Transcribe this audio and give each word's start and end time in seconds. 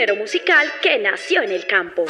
género 0.00 0.16
musical 0.16 0.66
que 0.82 0.98
nació 0.98 1.42
en 1.42 1.52
el 1.52 1.66
campo. 1.66 2.06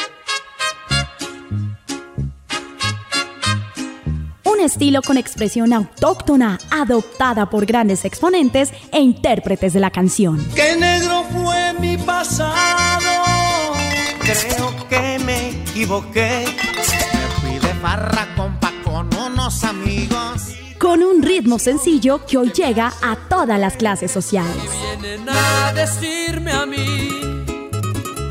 Un 4.45 4.61
estilo 4.61 5.03
con 5.03 5.17
expresión 5.17 5.73
autóctona, 5.73 6.59
adoptada 6.71 7.51
por 7.51 7.67
grandes 7.67 8.05
exponentes 8.05 8.73
e 8.93 9.01
intérpretes 9.01 9.73
de 9.73 9.81
la 9.81 9.91
canción. 9.91 10.39
¡Qué 10.55 10.77
negro 10.77 11.25
fue 11.33 11.73
mi 11.81 11.97
pasado! 11.97 13.75
Creo 14.21 14.89
que 14.89 15.19
me 15.25 15.51
equivoqué. 15.51 16.45
Me 16.47 17.29
fui 17.41 17.59
de 17.59 17.75
farra, 17.81 18.29
compa, 18.37 18.73
con 18.85 19.13
unos 19.17 19.65
amigos 19.65 20.55
con 20.79 21.03
un 21.03 21.23
ritmo 21.23 21.59
sencillo 21.59 22.25
que 22.25 22.39
hoy 22.39 22.53
llega 22.53 22.91
a 23.03 23.15
todas 23.29 23.61
las 23.61 23.77
clases 23.77 24.11
sociales. 24.11 24.57
vienen 24.99 25.29
a 25.29 25.75
decirme 25.75 26.53
a 26.53 26.65
mí 26.65 27.00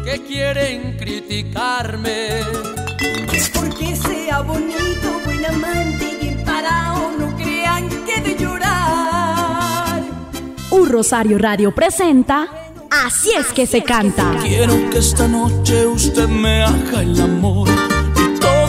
que 0.09 0.21
quieren 0.23 0.97
criticarme. 0.97 2.39
Es 3.31 3.49
porque 3.49 3.95
sea 3.95 4.41
bonito, 4.41 5.21
buen 5.25 5.45
amante 5.45 6.17
y 6.21 6.43
parado, 6.43 7.11
no 7.19 7.35
crean 7.37 7.87
que 8.05 8.21
de 8.21 8.35
llorar. 8.37 10.01
Un 10.71 10.89
Rosario 10.89 11.37
Radio 11.37 11.73
presenta 11.73 12.47
Así 12.91 13.31
es 13.37 13.47
que 13.53 13.67
se 13.67 13.83
canta. 13.83 14.35
Quiero 14.41 14.89
que 14.89 14.97
esta 14.97 15.27
noche 15.27 15.85
usted 15.85 16.27
me 16.27 16.63
haga 16.63 17.03
el 17.03 17.21
amor 17.21 17.88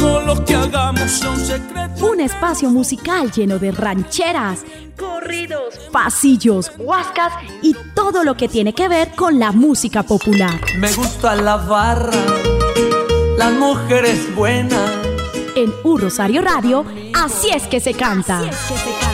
lo 0.00 0.44
que 0.44 0.54
hagamos 0.54 1.10
son 1.10 1.38
secretos. 1.38 2.02
Un 2.02 2.20
espacio 2.20 2.70
musical 2.70 3.30
lleno 3.30 3.58
de 3.58 3.72
rancheras, 3.72 4.60
corridos, 4.98 5.78
pasillos, 5.92 6.72
huascas 6.78 7.32
y 7.62 7.74
todo 7.94 8.24
lo 8.24 8.36
que 8.36 8.48
tiene 8.48 8.72
que 8.72 8.88
ver 8.88 9.12
con 9.14 9.38
la 9.38 9.52
música 9.52 10.02
popular. 10.02 10.60
Me 10.78 10.92
gusta 10.92 11.34
la 11.34 11.56
barra, 11.56 12.10
las 13.36 13.52
mujeres 13.52 14.34
buenas. 14.34 14.90
En 15.56 15.72
Un 15.84 16.00
Rosario 16.00 16.42
Radio, 16.42 16.84
así 17.14 17.50
es 17.50 17.66
que 17.66 17.80
se 17.80 17.94
canta. 17.94 18.38
Así 18.38 18.48
es 18.48 18.56
que 18.56 18.76
se 18.76 18.90
canta. 19.00 19.09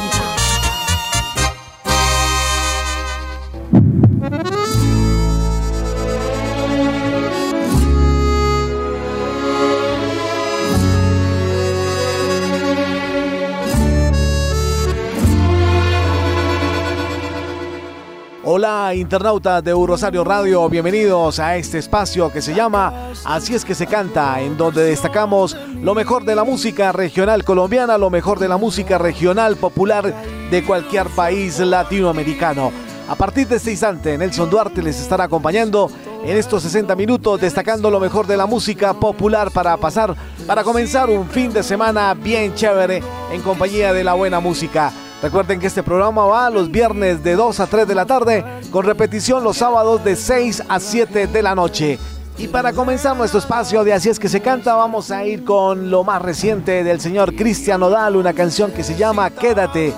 Hola 18.49 18.95
internautas 18.95 19.65
de 19.65 19.73
Rosario 19.73 20.23
Radio, 20.23 20.69
bienvenidos 20.69 21.41
a 21.41 21.57
este 21.57 21.79
espacio 21.79 22.31
que 22.31 22.41
se 22.41 22.55
llama 22.55 23.11
Así 23.25 23.57
es 23.57 23.65
que 23.65 23.75
se 23.75 23.89
canta, 23.89 24.41
en 24.41 24.57
donde 24.57 24.85
destacamos 24.85 25.57
lo 25.83 25.97
mejor 25.97 26.25
de 26.25 26.37
la 26.37 26.45
música 26.45 26.93
regional 26.93 27.43
colombiana, 27.43 27.99
lo 27.99 28.09
mejor 28.09 28.39
de 28.39 28.47
la 28.47 28.57
música 28.57 28.99
regional 28.99 29.57
popular 29.57 30.15
de 30.49 30.65
cualquier 30.65 31.09
país 31.09 31.59
latinoamericano. 31.59 32.71
A 33.09 33.17
partir 33.17 33.49
de 33.49 33.57
este 33.57 33.73
instante, 33.73 34.17
Nelson 34.17 34.49
Duarte 34.49 34.81
les 34.81 35.01
estará 35.01 35.25
acompañando 35.25 35.91
en 36.25 36.37
estos 36.37 36.63
60 36.63 36.95
minutos, 36.95 37.41
destacando 37.41 37.91
lo 37.91 37.99
mejor 37.99 38.29
de 38.29 38.37
la 38.37 38.47
música 38.47 38.95
popular 38.95 39.51
para 39.51 39.77
pasar, 39.77 40.15
para 40.47 40.63
comenzar 40.63 41.11
un 41.11 41.29
fin 41.29 41.53
de 41.53 41.65
semana 41.65 42.15
bien 42.15 42.55
chévere 42.55 43.03
en 43.33 43.43
compañía 43.43 43.93
de 43.93 44.05
la 44.05 44.15
buena 44.15 44.39
música. 44.39 44.93
Recuerden 45.23 45.59
que 45.59 45.67
este 45.67 45.83
programa 45.83 46.27
va 46.27 46.51
los 46.51 46.71
viernes 46.71 47.25
de 47.25 47.37
2 47.37 47.61
a 47.61 47.67
3 47.67 47.89
de 47.89 47.95
la 47.95 48.05
tarde, 48.05 48.45
con 48.71 48.85
repetición 48.85 49.43
los 49.43 49.57
sábados 49.57 50.05
de 50.05 50.15
6 50.15 50.65
a 50.69 50.79
7 50.79 51.27
de 51.27 51.43
la 51.43 51.55
noche. 51.55 51.99
Y 52.39 52.49
para 52.49 52.75
comenzar 52.75 53.17
nuestro 53.17 53.39
espacio 53.39 53.83
de 53.83 53.95
Así 53.95 54.11
es 54.11 54.19
que 54.19 54.29
se 54.29 54.43
canta, 54.43 54.75
vamos 54.75 55.11
a 55.11 55.25
ir 55.25 55.43
con 55.43 55.91
lo 55.91 56.05
más 56.05 56.21
reciente 56.21 56.85
del 56.85 57.01
señor 57.01 57.35
Cristian 57.35 57.81
Nodal, 57.81 58.15
una 58.15 58.35
canción 58.35 58.73
que 58.73 58.85
se 58.85 58.95
llama 58.95 59.31
Quédate. 59.31 59.95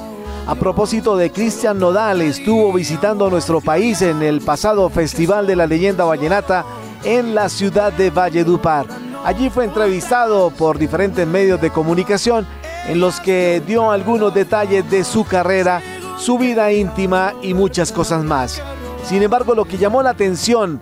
A 0.47 0.55
propósito 0.55 1.17
de 1.17 1.33
Cristian 1.33 1.81
Nodal, 1.81 2.23
estuvo 2.23 2.73
visitando 2.73 3.29
nuestro 3.29 3.61
país 3.61 4.01
en 4.03 4.23
el 4.23 4.41
pasado 4.41 4.89
Festival 4.89 5.49
de 5.49 5.57
la 5.57 5.67
Leyenda 5.67 6.05
Vallenata 6.05 6.65
en 7.03 7.35
la 7.35 7.49
ciudad 7.49 7.93
de 7.93 8.11
Valledupar. 8.11 8.87
Allí 9.25 9.51
fue 9.51 9.65
entrevistado 9.65 10.51
por 10.51 10.79
diferentes 10.79 11.27
medios 11.27 11.61
de 11.61 11.71
comunicación 11.71 12.47
en 12.89 13.01
los 13.01 13.21
que 13.21 13.63
dio 13.67 13.91
algunos 13.91 14.35
detalles 14.35 14.91
de 14.91 15.05
su 15.05 15.25
carrera, 15.25 15.83
su 16.19 16.39
vida 16.39 16.73
íntima 16.73 17.35
y 17.43 17.55
muchas 17.55 17.93
cosas 17.93 18.25
más. 18.25 18.61
Sin 19.05 19.23
embargo, 19.23 19.55
lo 19.55 19.65
que 19.65 19.79
llamó 19.79 20.03
la 20.03 20.11
atención 20.11 20.81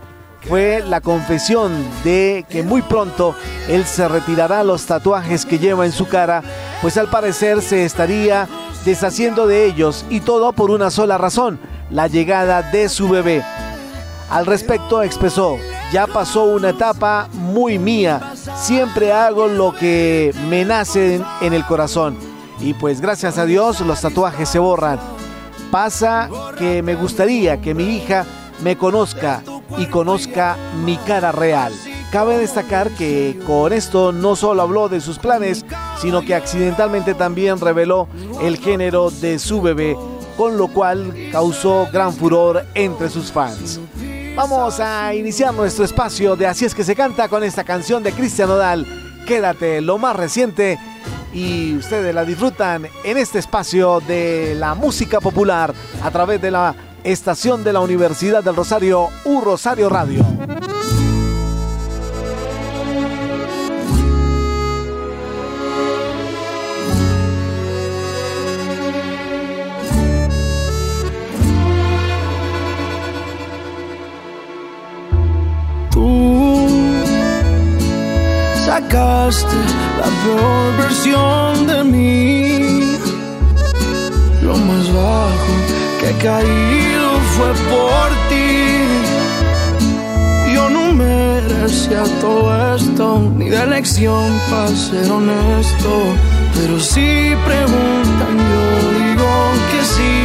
fue 0.48 0.82
la 0.86 1.00
confesión 1.00 1.72
de 2.04 2.46
que 2.48 2.62
muy 2.62 2.82
pronto 2.82 3.34
él 3.68 3.84
se 3.84 4.06
retirará 4.06 4.62
los 4.62 4.86
tatuajes 4.86 5.44
que 5.44 5.58
lleva 5.58 5.84
en 5.84 5.92
su 5.92 6.06
cara, 6.06 6.42
pues 6.80 6.96
al 6.96 7.08
parecer 7.08 7.62
se 7.62 7.84
estaría 7.84 8.48
deshaciendo 8.84 9.46
de 9.46 9.64
ellos 9.64 10.06
y 10.08 10.20
todo 10.20 10.52
por 10.52 10.70
una 10.70 10.90
sola 10.90 11.18
razón, 11.18 11.58
la 11.90 12.06
llegada 12.06 12.62
de 12.62 12.88
su 12.88 13.08
bebé. 13.08 13.42
Al 14.30 14.46
respecto 14.46 15.02
expresó, 15.02 15.58
ya 15.92 16.06
pasó 16.06 16.44
una 16.44 16.70
etapa 16.70 17.28
muy 17.32 17.78
mía. 17.78 18.32
Siempre 18.56 19.12
hago 19.12 19.46
lo 19.46 19.74
que 19.74 20.34
me 20.48 20.64
nace 20.64 21.20
en, 21.40 21.52
el 21.52 21.64
corazón. 21.64 22.16
Y 22.60 22.74
pues 22.74 23.00
gracias 23.00 23.38
a 23.38 23.46
Dios 23.46 23.80
los 23.80 24.00
tatuajes 24.00 24.48
se 24.48 24.58
borran. 24.58 24.98
Pasa 25.70 26.28
que 26.58 26.82
me 26.82 26.94
gustaría 26.94 27.60
que 27.60 27.74
mi 27.74 27.96
hija 27.96 28.24
me 28.62 28.76
conozca 28.76 29.42
y 29.78 29.86
conozca 29.86 30.56
mi 30.84 30.96
cara 30.96 31.32
real. 31.32 31.72
Cabe 32.10 32.38
destacar 32.38 32.90
que 32.90 33.38
con 33.46 33.72
esto 33.72 34.12
no 34.12 34.36
solo 34.36 34.62
habló 34.62 34.88
de 34.88 35.00
sus 35.00 35.18
planes, 35.18 35.66
sino 36.00 36.22
que 36.22 36.34
accidentalmente 36.34 37.14
también 37.14 37.60
reveló 37.60 38.08
el 38.40 38.58
género 38.58 39.10
de 39.10 39.38
su 39.38 39.60
bebé, 39.60 39.96
con 40.36 40.56
lo 40.56 40.68
cual 40.68 41.12
causó 41.32 41.88
gran 41.92 42.12
furor 42.12 42.64
entre 42.74 43.10
sus 43.10 43.32
fans. 43.32 43.80
Vamos 44.36 44.80
a 44.80 45.14
iniciar 45.14 45.54
nuestro 45.54 45.82
espacio 45.82 46.36
de 46.36 46.46
Así 46.46 46.66
es 46.66 46.74
que 46.74 46.84
se 46.84 46.94
canta 46.94 47.26
con 47.26 47.42
esta 47.42 47.64
canción 47.64 48.02
de 48.02 48.12
Cristian 48.12 48.50
Nodal. 48.50 48.86
Quédate 49.26 49.80
lo 49.80 49.96
más 49.96 50.14
reciente 50.14 50.78
y 51.32 51.74
ustedes 51.74 52.14
la 52.14 52.22
disfrutan 52.22 52.86
en 53.02 53.16
este 53.16 53.38
espacio 53.38 54.00
de 54.00 54.54
la 54.54 54.74
música 54.74 55.20
popular 55.20 55.72
a 56.02 56.10
través 56.10 56.42
de 56.42 56.50
la 56.50 56.74
estación 57.02 57.64
de 57.64 57.72
la 57.72 57.80
Universidad 57.80 58.44
del 58.44 58.56
Rosario, 58.56 59.08
U 59.24 59.40
Rosario 59.40 59.88
Radio. 59.88 60.22
Sacaste 78.96 79.60
la 80.00 80.08
peor 80.22 80.76
versión 80.78 81.66
de 81.66 81.84
mí. 81.84 82.96
Lo 84.42 84.56
más 84.56 84.86
bajo 84.92 85.52
que 85.98 86.10
he 86.10 86.16
caído 86.30 87.08
fue 87.34 87.50
por 87.72 88.08
ti. 88.30 88.52
Yo 90.54 90.70
no 90.70 90.92
merecía 90.92 92.04
todo 92.20 92.76
esto, 92.76 93.04
ni 93.36 93.50
de 93.50 93.62
elección 93.62 94.26
para 94.50 94.68
ser 94.68 95.10
honesto. 95.10 95.92
Pero 96.54 96.80
si 96.80 97.34
preguntan, 97.48 98.34
yo 98.50 98.64
digo 98.98 99.32
que 99.70 99.80
sí. 99.94 100.16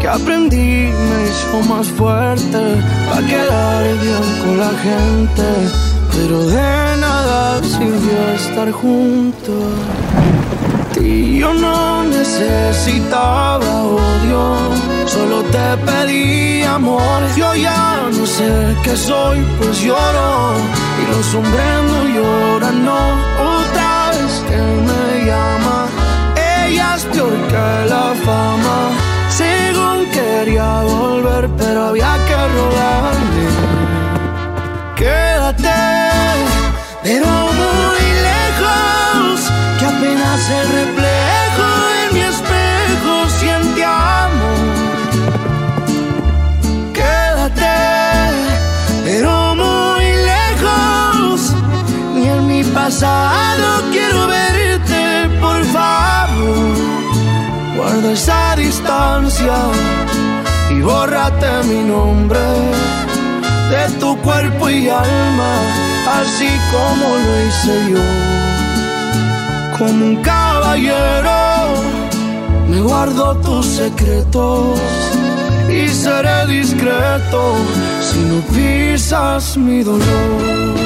Que 0.00 0.08
aprendí 0.08 0.92
me 1.08 1.18
hizo 1.28 1.58
más 1.72 1.88
fuerte 1.88 2.62
para 3.08 3.26
quedar 3.26 3.82
bien 4.02 4.24
con 4.42 4.58
la 4.58 4.72
gente 4.86 5.83
pero 6.14 6.46
de 6.46 6.96
nada 6.98 7.62
sirvió 7.62 8.18
estar 8.34 8.70
juntos. 8.72 9.64
Y 11.00 11.38
yo 11.38 11.52
no 11.52 12.04
necesitaba 12.04 13.82
odio, 13.82 14.42
solo 15.06 15.42
te 15.54 15.66
pedí 15.86 16.62
amor. 16.62 17.20
Yo 17.36 17.54
ya 17.54 18.08
no 18.16 18.26
sé 18.26 18.76
qué 18.84 18.96
soy, 18.96 19.38
pues 19.58 19.80
lloro. 19.80 20.54
Y 21.00 21.04
los 21.12 21.34
hombres 21.34 21.76
no 21.90 22.00
lloran, 22.16 22.84
no. 22.84 23.00
Otra 23.58 24.10
vez 24.14 24.34
que 24.48 24.60
me 24.88 25.26
llama, 25.26 25.78
ella 26.64 26.94
es 26.96 27.04
peor 27.04 27.36
que 27.52 27.88
la 27.92 28.06
fama. 28.24 28.78
Según 29.28 30.06
quería 30.16 30.82
volver, 30.82 31.50
pero 31.58 31.86
había 31.88 32.12
que 32.26 32.36
robarme. 32.56 33.33
Quédate, 35.56 35.82
pero 37.02 37.26
muy 37.26 38.04
lejos, 38.30 39.50
que 39.78 39.86
apenas 39.86 40.50
el 40.50 40.68
reflejo 40.80 41.66
en 42.00 42.14
mi 42.14 42.20
espejo 42.20 43.28
siente 43.38 43.84
amor. 43.84 44.62
Quédate, 46.92 47.76
pero 49.04 49.54
muy 49.54 50.06
lejos, 50.32 51.52
ni 52.14 52.28
en 52.28 52.46
mi 52.46 52.64
pasado 52.64 53.82
quiero 53.92 54.26
verte, 54.26 55.28
por 55.40 55.64
favor. 55.66 56.76
Guarda 57.76 58.12
esa 58.12 58.56
distancia 58.56 59.56
y 60.70 60.80
bórrate 60.80 61.64
mi 61.64 61.82
nombre 61.84 62.40
de 63.74 63.88
tu 63.98 64.16
cuerpo 64.18 64.70
y 64.70 64.88
alma, 64.88 65.52
así 66.20 66.50
como 66.72 67.06
lo 67.24 67.32
hice 67.46 67.74
yo. 67.92 68.04
Como 69.78 70.04
un 70.10 70.16
caballero, 70.22 71.40
me 72.68 72.80
guardo 72.80 73.36
tus 73.38 73.66
secretos 73.66 74.78
y 75.68 75.88
seré 75.88 76.46
discreto 76.46 77.42
si 78.00 78.18
no 78.30 78.38
pisas 78.54 79.56
mi 79.56 79.82
dolor. 79.82 80.83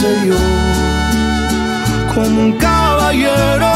Hice 0.00 0.28
yo. 0.28 0.36
Como 2.14 2.42
un 2.42 2.52
caballero, 2.52 3.72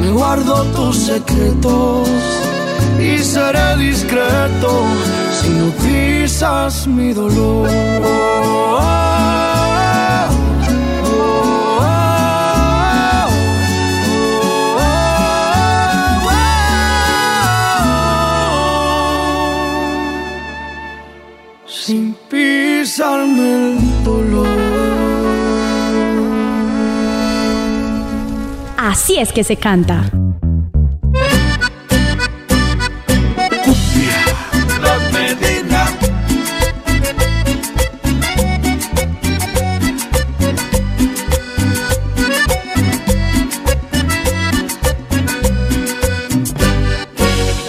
me 0.00 0.10
guardo 0.10 0.64
tus 0.76 0.96
secretos 0.96 2.08
y 2.98 3.18
seré 3.18 3.76
discreto 3.76 4.84
si 5.32 5.48
no 5.50 5.70
pisas 5.82 6.86
mi 6.86 7.12
dolor. 7.12 7.68
Así 28.96 29.18
es 29.18 29.32
que 29.32 29.42
se 29.42 29.56
canta. 29.56 30.04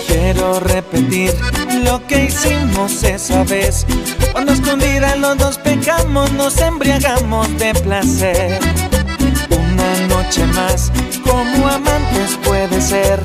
Quiero 0.08 0.60
repetir 0.60 1.34
lo 1.84 2.06
que 2.06 2.26
hicimos 2.26 3.02
esa 3.02 3.44
vez. 3.46 3.88
Cuando 4.32 4.54
escondida 4.54 5.16
los 5.16 5.40
dos 5.40 5.58
pecamos, 5.58 6.32
nos 6.34 6.56
embriagamos 6.60 7.48
de 7.58 7.74
placer. 7.74 8.60
Una 9.50 10.08
noche 10.08 10.46
más 10.46 10.92
como 11.26 11.68
amantes 11.68 12.38
puede 12.44 12.82
ser. 12.82 13.20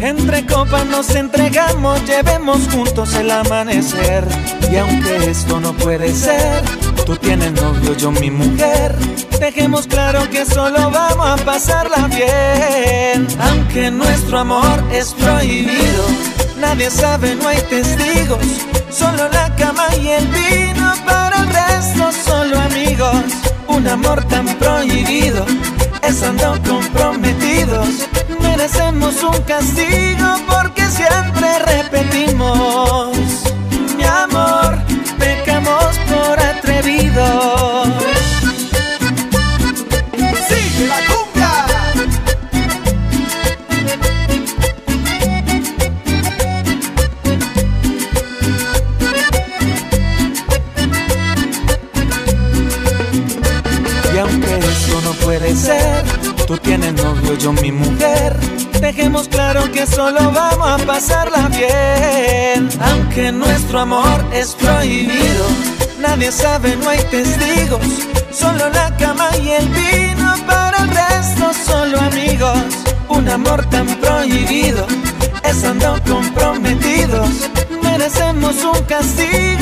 Entre 0.00 0.44
copas 0.44 0.84
nos 0.86 1.14
entregamos, 1.14 2.04
llevemos 2.04 2.58
juntos 2.70 3.14
el 3.14 3.30
amanecer. 3.30 4.24
Y 4.70 4.76
aunque 4.76 5.30
esto 5.30 5.60
no 5.60 5.72
puede 5.72 6.14
ser, 6.14 6.62
tú 7.06 7.16
tienes 7.16 7.52
novio, 7.52 7.96
yo 7.96 8.10
mi 8.10 8.30
mujer. 8.30 8.94
Dejemos 9.40 9.86
claro 9.86 10.28
que 10.30 10.44
solo 10.44 10.90
vamos 10.90 11.40
a 11.40 11.44
pasarla 11.44 12.08
bien. 12.08 13.26
Aunque 13.40 13.90
nuestro 13.90 14.40
amor 14.40 14.82
es 14.92 15.14
prohibido, 15.14 16.04
nadie 16.60 16.90
sabe, 16.90 17.34
no 17.36 17.48
hay 17.48 17.60
testigos. 17.62 18.44
Solo 18.90 19.28
la 19.28 19.54
cama 19.56 19.86
y 20.00 20.08
el 20.08 20.26
vino, 20.28 20.92
para 21.06 21.40
el 21.40 21.48
resto 21.48 22.12
solo 22.12 22.58
amigos. 22.58 23.16
Un 23.68 23.88
amor 23.88 24.22
tan 24.24 24.46
prohibido 24.58 25.46
estando 26.06 26.58
comprometidos. 26.66 28.08
Merecemos 28.40 29.22
un 29.22 29.40
castigo 29.42 30.36
porque 30.46 30.82
siempre 30.86 31.58
repetimos. 31.60 33.16
Mi 33.96 34.04
amor, 34.04 34.63
tú 56.46 56.56
tienes 56.58 56.92
novio, 56.94 57.34
yo 57.34 57.52
mi 57.52 57.72
mujer. 57.72 58.36
Dejemos 58.80 59.28
claro 59.28 59.70
que 59.72 59.86
solo 59.86 60.30
vamos 60.30 60.82
a 60.82 60.86
pasarla 60.86 61.48
bien. 61.48 62.68
Aunque 62.80 63.32
nuestro 63.32 63.80
amor 63.80 64.24
es 64.32 64.54
prohibido, 64.54 65.46
nadie 66.00 66.30
sabe, 66.30 66.76
no 66.76 66.88
hay 66.88 67.02
testigos. 67.10 67.80
Solo 68.30 68.68
la 68.70 68.96
cama 68.96 69.28
y 69.42 69.50
el 69.50 69.68
vino, 69.68 70.34
para 70.46 70.78
el 70.78 70.88
resto 70.88 71.52
solo 71.66 71.98
amigos. 72.00 72.58
Un 73.08 73.28
amor 73.28 73.64
tan 73.70 73.86
prohibido, 74.00 74.86
estando 75.42 76.00
comprometidos. 76.06 77.28
Merecemos 77.82 78.56
un 78.64 78.84
castigo 78.84 79.53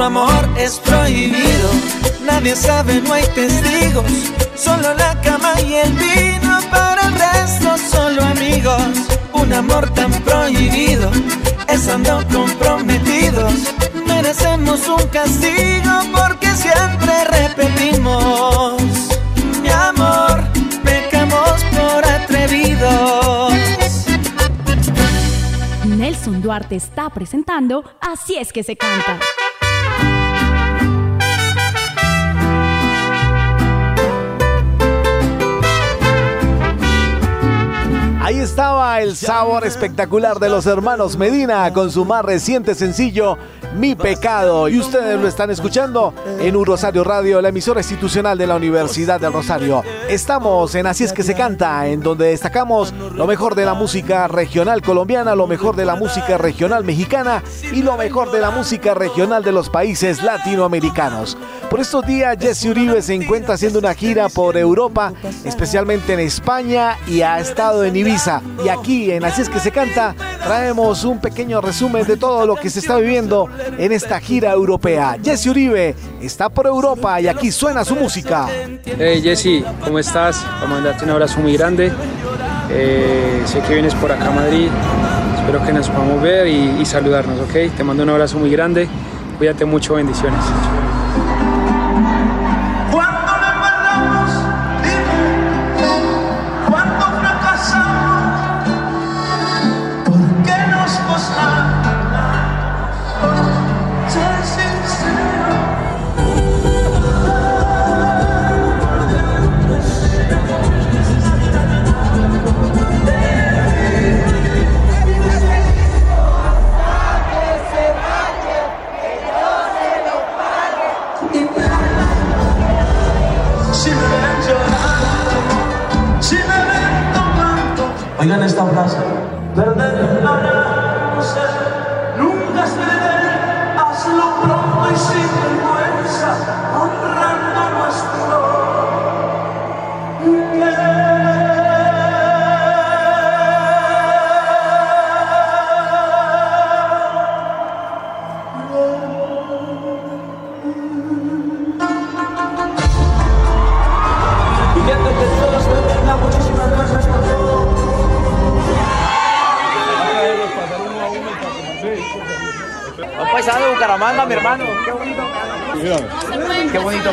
nuestro 0.00 0.20
amor 0.20 0.48
es 0.56 0.78
prohibido, 0.78 1.70
nadie 2.24 2.56
sabe, 2.56 3.02
no 3.02 3.12
hay 3.12 3.24
testigos. 3.34 4.10
Solo 4.54 4.94
la 4.94 5.20
cama 5.20 5.52
y 5.60 5.74
el 5.74 5.92
vino, 5.92 6.58
para 6.70 7.06
el 7.06 7.12
resto 7.12 7.76
solo 7.76 8.22
amigos. 8.22 8.80
Un 9.34 9.52
amor 9.52 9.90
tan 9.90 10.10
prohibido, 10.22 11.10
estando 11.68 12.24
comprometidos. 12.32 13.52
Merecemos 14.06 14.88
un 14.88 15.06
castigo 15.08 15.92
porque 16.14 16.46
siempre 16.46 17.24
repetimos. 17.24 18.82
Mi 19.62 19.68
amor, 19.68 20.44
pecamos 20.82 21.62
por 21.76 22.04
atrevidos. 22.06 23.52
Nelson 25.84 26.40
Duarte 26.40 26.76
está 26.76 27.10
presentando 27.10 27.84
Así 28.00 28.36
es 28.36 28.52
que 28.52 28.62
se 28.62 28.74
canta. 28.74 29.18
Estaba 38.28 39.00
el 39.00 39.16
sabor 39.16 39.66
espectacular 39.66 40.38
de 40.38 40.48
los 40.48 40.64
hermanos 40.66 41.16
Medina 41.16 41.72
con 41.72 41.90
su 41.90 42.04
más 42.04 42.24
reciente 42.24 42.74
sencillo, 42.74 43.36
Mi 43.74 43.94
Pecado. 43.94 44.68
Y 44.68 44.78
ustedes 44.78 45.20
lo 45.20 45.26
están 45.26 45.50
escuchando 45.50 46.14
en 46.38 46.54
Un 46.54 46.64
Rosario 46.64 47.02
Radio, 47.02 47.40
la 47.40 47.48
emisora 47.48 47.80
institucional 47.80 48.38
de 48.38 48.46
la 48.46 48.56
Universidad 48.56 49.20
del 49.20 49.32
Rosario. 49.32 49.82
Estamos 50.08 50.74
en 50.74 50.86
Así 50.86 51.04
es 51.04 51.12
que 51.12 51.22
se 51.22 51.34
canta, 51.34 51.86
en 51.88 52.00
donde 52.00 52.26
destacamos 52.26 52.94
lo 53.14 53.26
mejor 53.26 53.54
de 53.54 53.64
la 53.64 53.74
música 53.74 54.28
regional 54.28 54.80
colombiana, 54.80 55.34
lo 55.34 55.46
mejor 55.46 55.74
de 55.74 55.84
la 55.84 55.96
música 55.96 56.38
regional 56.38 56.84
mexicana 56.84 57.42
y 57.72 57.82
lo 57.82 57.96
mejor 57.96 58.30
de 58.30 58.40
la 58.40 58.50
música 58.50 58.94
regional 58.94 59.42
de 59.42 59.52
los 59.52 59.70
países 59.70 60.22
latinoamericanos. 60.22 61.36
Por 61.68 61.80
estos 61.80 62.06
días, 62.06 62.36
Jesse 62.40 62.66
Uribe 62.66 63.02
se 63.02 63.14
encuentra 63.14 63.54
haciendo 63.54 63.78
una 63.78 63.94
gira 63.94 64.28
por 64.28 64.56
Europa, 64.56 65.12
especialmente 65.44 66.14
en 66.14 66.20
España 66.20 66.96
y 67.06 67.22
ha 67.22 67.38
estado 67.38 67.84
en 67.84 67.96
Ibiza. 67.96 68.19
Y 68.64 68.68
aquí 68.68 69.10
en 69.10 69.24
Así 69.24 69.40
es 69.40 69.48
que 69.48 69.60
se 69.60 69.70
canta, 69.70 70.14
traemos 70.44 71.04
un 71.04 71.20
pequeño 71.20 71.60
resumen 71.60 72.04
de 72.04 72.16
todo 72.18 72.44
lo 72.44 72.56
que 72.56 72.68
se 72.68 72.80
está 72.80 72.96
viviendo 72.96 73.48
en 73.78 73.92
esta 73.92 74.20
gira 74.20 74.52
europea. 74.52 75.16
Jesse 75.22 75.46
Uribe 75.46 75.94
está 76.20 76.50
por 76.50 76.66
Europa 76.66 77.18
y 77.20 77.28
aquí 77.28 77.50
suena 77.50 77.82
su 77.82 77.94
música. 77.94 78.46
Hey 78.84 79.22
Jesse, 79.22 79.64
¿cómo 79.82 79.98
estás? 79.98 80.38
Para 80.38 80.66
mandarte 80.66 81.04
un 81.04 81.10
abrazo 81.12 81.40
muy 81.40 81.56
grande. 81.56 81.92
Eh, 82.70 83.42
sé 83.46 83.60
que 83.60 83.74
vienes 83.74 83.94
por 83.94 84.12
acá 84.12 84.26
a 84.26 84.32
Madrid. 84.32 84.68
Espero 85.38 85.64
que 85.64 85.72
nos 85.72 85.88
podamos 85.88 86.20
ver 86.20 86.46
y, 86.46 86.76
y 86.80 86.84
saludarnos, 86.84 87.40
¿ok? 87.40 87.74
Te 87.74 87.84
mando 87.84 88.02
un 88.02 88.10
abrazo 88.10 88.38
muy 88.38 88.50
grande. 88.50 88.86
Cuídate 89.38 89.64
mucho, 89.64 89.94
bendiciones. 89.94 90.44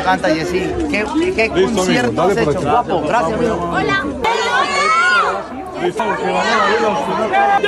Canta. 0.08 0.28
Qué 0.28 0.34
bonito 0.34 0.34
canta, 0.34 0.34
Jessy. 0.34 0.60
Qué, 0.90 1.34
qué 1.34 1.48
Listo, 1.54 1.76
concierto 1.76 2.22
amigo, 2.22 2.40
has 2.40 2.48
hecho, 2.48 2.60
guapo. 2.60 3.02
Gracias, 3.02 3.32
amigo. 3.38 3.70
Hola. 3.72 4.04
Ya 7.30 7.67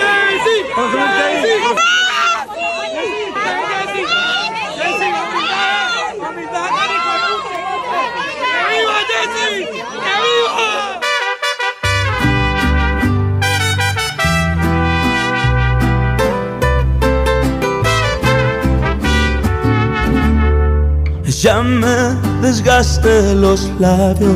desgasté 22.51 23.33
los 23.33 23.71
labios, 23.79 24.35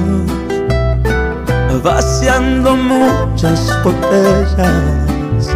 vaciando 1.83 2.77
muchas 2.77 3.61
botellas. 3.83 5.49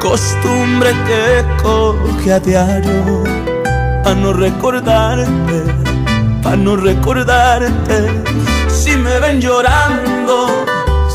Costumbre 0.00 0.90
que 1.06 1.44
coge 1.62 2.32
a 2.32 2.40
diario, 2.40 3.24
a 4.06 4.14
no 4.14 4.32
recordarte, 4.32 5.58
a 6.42 6.56
no 6.56 6.74
recordarte. 6.74 7.98
Si 8.68 8.96
me 8.96 9.20
ven 9.20 9.38
llorando, 9.38 10.64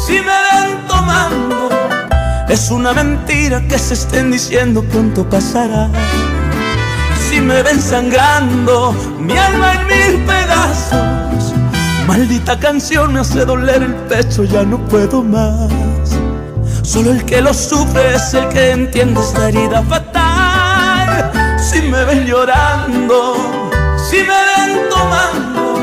si 0.06 0.20
me 0.28 0.38
ven 0.48 0.88
tomando, 0.88 1.70
es 2.48 2.70
una 2.70 2.94
mentira 2.94 3.60
que 3.68 3.80
se 3.80 3.96
estén 3.96 4.32
diciendo 4.32 4.84
pronto 4.84 5.28
pasará 5.28 5.90
si 7.38 7.44
me 7.44 7.62
ven 7.62 7.80
sangrando, 7.80 8.96
mi 9.20 9.38
alma 9.38 9.74
en 9.74 9.88
mil 9.88 10.26
pedazos. 10.26 11.54
Maldita 12.08 12.58
canción 12.58 13.14
me 13.14 13.20
hace 13.20 13.46
doler 13.46 13.84
el 13.84 13.94
pecho, 14.10 14.44
ya 14.44 14.64
no 14.64 14.80
puedo 14.88 15.24
más. 15.24 15.70
Solo 16.82 17.12
el 17.12 17.24
que 17.26 17.42
lo 17.42 17.54
sufre 17.54 18.16
es 18.16 18.34
el 18.34 18.48
que 18.50 18.72
entiende 18.72 19.22
esta 19.22 19.50
herida 19.50 19.84
fatal. 19.84 21.32
Si 21.60 21.82
me 21.82 22.06
ven 22.06 22.26
llorando, 22.26 23.36
si 24.10 24.18
me 24.18 24.40
ven 24.50 24.90
tomando, 24.90 25.76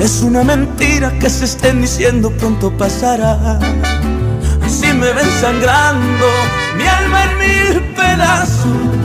es 0.00 0.20
una 0.20 0.44
mentira 0.44 1.10
que 1.18 1.30
se 1.30 1.46
estén 1.46 1.80
diciendo 1.80 2.30
pronto 2.30 2.70
pasará. 2.76 3.58
Si 4.68 4.92
me 4.92 5.12
ven 5.12 5.30
sangrando, 5.40 6.28
mi 6.76 6.86
alma 6.86 7.24
en 7.24 7.38
mil 7.38 7.94
pedazos. 7.94 9.03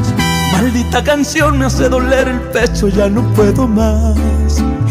Maldita 0.62 1.02
canción 1.02 1.58
me 1.58 1.68
hace 1.68 1.88
doler 1.88 2.28
el 2.28 2.42
pecho, 2.52 2.90
ya 2.90 3.08
no 3.08 3.24
puedo 3.34 3.66
más, 3.66 4.18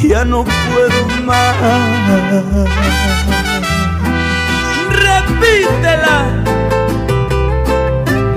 ya 0.03 0.25
no 0.25 0.43
puedo 0.43 1.23
más. 1.27 1.55
Repítela, 4.89 6.25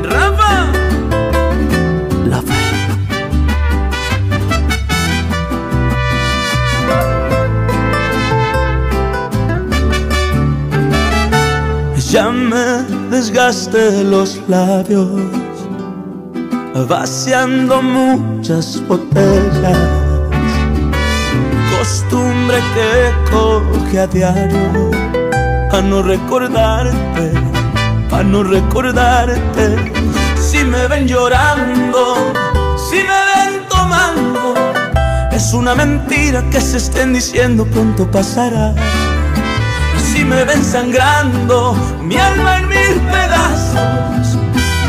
Rafa. 0.04 0.72
La 2.26 2.42
fe. 2.42 2.54
Ya 12.12 12.30
me 12.30 12.84
desgasté 13.10 14.04
los 14.04 14.38
labios 14.50 15.41
vaciando 16.74 17.82
muchas 17.82 18.82
botellas. 18.88 19.78
Costumbre 21.78 22.58
que 22.74 23.32
coge 23.32 24.00
a 24.00 24.08
diario 24.08 24.92
a 25.72 25.82
no 25.82 26.02
recordarte, 26.04 27.32
a 28.12 28.24
no 28.24 28.44
recordarte. 28.44 29.92
Si 30.40 30.64
me 30.64 30.88
ven 30.88 31.08
llorando, 31.08 32.34
si 32.90 32.98
me 32.98 33.20
ven 33.32 33.68
tomando, 33.70 34.54
es 35.32 35.54
una 35.54 35.76
mentira 35.76 36.44
que 36.50 36.60
se 36.60 36.78
estén 36.78 37.14
diciendo 37.14 37.66
pronto 37.66 38.10
pasará. 38.10 38.74
Si 39.98 40.26
me 40.26 40.44
ven 40.44 40.64
sangrando, 40.64 41.74
mi 42.02 42.18
alma 42.18 42.58
en 42.58 42.68
mil 42.68 43.02
pedazos. 43.10 44.31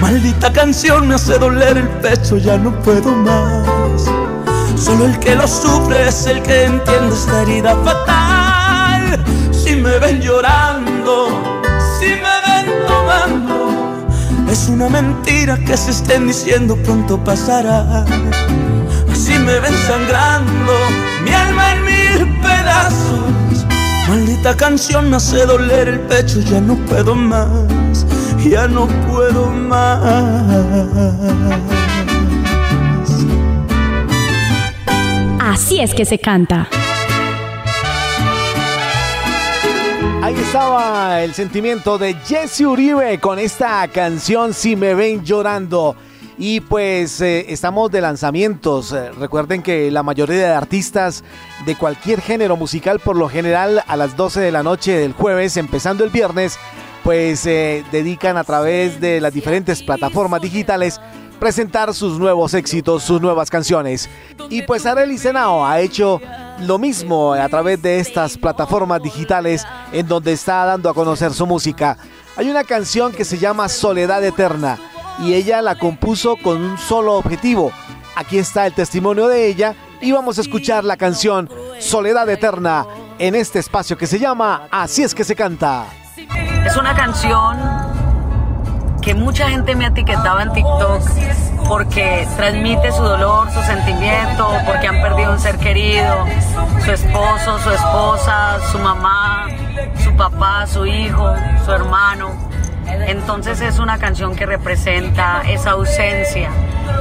Maldita 0.03 0.53
canción 0.53 1.07
me 1.07 1.15
hace 1.15 1.39
doler 1.39 1.79
el 1.79 1.89
pecho, 2.01 2.37
ya 2.37 2.59
no 2.59 2.73
puedo 2.83 3.13
más. 3.13 4.03
Solo 4.77 5.07
el 5.07 5.17
que 5.21 5.37
lo 5.37 5.47
sufre 5.47 6.09
es 6.09 6.27
el 6.27 6.43
que 6.43 6.65
entiende 6.65 7.15
esta 7.15 7.43
herida 7.43 7.77
fatal. 7.85 9.25
Si 9.53 9.77
me 9.77 10.01
ven 10.01 10.21
llorando, 10.21 11.29
si 12.01 12.07
me 12.07 12.35
ven 12.47 12.85
tomando, 12.89 14.09
es 14.51 14.69
una 14.69 14.89
mentira 14.89 15.57
que 15.57 15.77
se 15.77 15.93
estén 15.93 16.27
diciendo 16.27 16.77
pronto 16.83 17.23
pasará. 17.23 18.05
Si 19.15 19.39
me 19.39 19.61
ven 19.61 19.75
sangrando, 19.87 20.73
mi 21.25 21.33
alma 21.33 21.75
en 21.75 21.85
mil 21.85 22.41
pedazos. 22.41 23.67
Maldita 24.09 24.57
canción 24.57 25.11
me 25.11 25.17
hace 25.17 25.47
doler 25.47 25.87
el 25.87 26.01
pecho, 26.01 26.41
ya 26.41 26.61
no 26.61 26.75
puedo 26.87 27.15
más, 27.15 27.49
ya 28.49 28.67
no 28.69 28.87
puedo 29.07 29.47
más. 29.47 30.01
Así 35.41 35.81
es 35.81 35.95
que 35.95 36.05
se 36.05 36.19
canta. 36.19 36.69
Ahí 40.23 40.35
estaba 40.35 41.21
el 41.23 41.35
sentimiento 41.35 41.99
de 41.99 42.15
Jesse 42.15 42.61
Uribe 42.61 43.19
con 43.19 43.41
esta 43.41 43.87
canción 43.89 44.55
Si 44.55 44.77
me 44.77 44.95
ven 44.95 45.25
llorando. 45.25 45.97
Y 46.39 46.61
pues 46.61 47.21
eh, 47.21 47.47
estamos 47.49 47.91
de 47.91 48.01
lanzamientos. 48.01 48.93
Eh, 48.93 49.11
recuerden 49.13 49.63
que 49.63 49.91
la 49.91 50.03
mayoría 50.03 50.37
de 50.37 50.47
artistas 50.47 51.23
de 51.67 51.77
cualquier 51.77 52.21
género 52.21 52.57
musical, 52.57 53.01
por 53.01 53.17
lo 53.17 53.29
general 53.29 53.83
a 53.87 53.97
las 53.97 54.17
12 54.17 54.41
de 54.41 54.53
la 54.53 54.63
noche 54.63 54.93
del 54.97 55.13
jueves, 55.13 55.57
empezando 55.57 56.05
el 56.05 56.11
viernes, 56.11 56.59
pues 57.03 57.41
se 57.41 57.79
eh, 57.79 57.85
dedican 57.91 58.37
a 58.37 58.45
través 58.45 59.01
de 59.01 59.21
las 59.21 59.33
diferentes 59.33 59.83
plataformas 59.83 60.41
digitales 60.41 61.01
presentar 61.43 61.93
sus 61.93 62.21
nuevos 62.21 62.55
éxitos, 62.55 63.03
sus 63.03 63.21
nuevas 63.21 63.51
canciones. 63.51 64.09
Y 64.49 64.63
pues 64.63 64.87
Arely 64.87 65.19
Senao 65.19 65.67
ha 65.67 65.81
hecho 65.81 66.21
lo 66.61 66.79
mismo 66.79 67.33
a 67.33 67.49
través 67.49 67.83
de 67.83 67.99
estas 67.99 68.39
plataformas 68.39 69.03
digitales 69.03 69.67
en 69.93 70.07
donde 70.07 70.33
está 70.33 70.65
dando 70.65 70.89
a 70.89 70.95
conocer 70.95 71.33
su 71.33 71.45
música. 71.45 71.99
Hay 72.37 72.49
una 72.49 72.63
canción 72.63 73.11
que 73.11 73.25
se 73.25 73.39
llama 73.39 73.69
Soledad 73.69 74.25
Eterna 74.25 74.79
y 75.19 75.35
ella 75.35 75.63
la 75.63 75.77
compuso 75.77 76.37
con 76.37 76.63
un 76.63 76.79
solo 76.79 77.15
objetivo. 77.15 77.73
Aquí 78.15 78.39
está 78.39 78.65
el 78.67 78.75
testimonio 78.75 79.27
de 79.27 79.49
ella 79.49 79.75
y 80.01 80.13
vamos 80.13 80.39
a 80.39 80.43
escuchar 80.43 80.85
la 80.85 80.97
canción 80.97 81.51
Soledad 81.81 82.29
Eterna 82.31 82.87
en 83.19 83.35
este 83.35 83.59
espacio 83.59 83.99
que 83.99 84.07
se 84.07 84.21
llama 84.21 84.69
Así 84.71 85.03
es 85.03 85.13
que 85.13 85.25
se 85.25 85.35
canta. 85.35 85.87
Es 86.67 86.77
una 86.77 86.95
canción 86.95 87.59
que 89.01 89.15
mucha 89.15 89.49
gente 89.51 89.75
me 89.75 89.87
etiquetaba 89.87 90.43
en 90.43 90.53
TikTok 90.53 91.03
porque 91.69 92.27
transmite 92.37 92.93
su 92.93 93.03
dolor, 93.03 93.51
su 93.51 93.63
sentimiento, 93.63 94.49
porque 94.67 94.89
han 94.89 95.01
perdido 95.01 95.33
un 95.33 95.41
ser 95.41 95.59
querido, 95.59 96.27
su 96.85 96.93
esposo, 96.93 97.59
su 97.59 97.71
esposa, 97.71 98.59
su 98.71 98.79
mamá, 98.79 99.47
su 100.03 100.15
papá, 100.15 100.67
su 100.67 100.87
hijo, 100.87 101.35
su 101.65 101.73
hermano. 101.73 102.31
Entonces 102.87 103.61
es 103.61 103.79
una 103.79 103.99
canción 103.99 104.37
que 104.37 104.47
representa 104.47 105.43
esa 105.49 105.73
ausencia. 105.73 106.51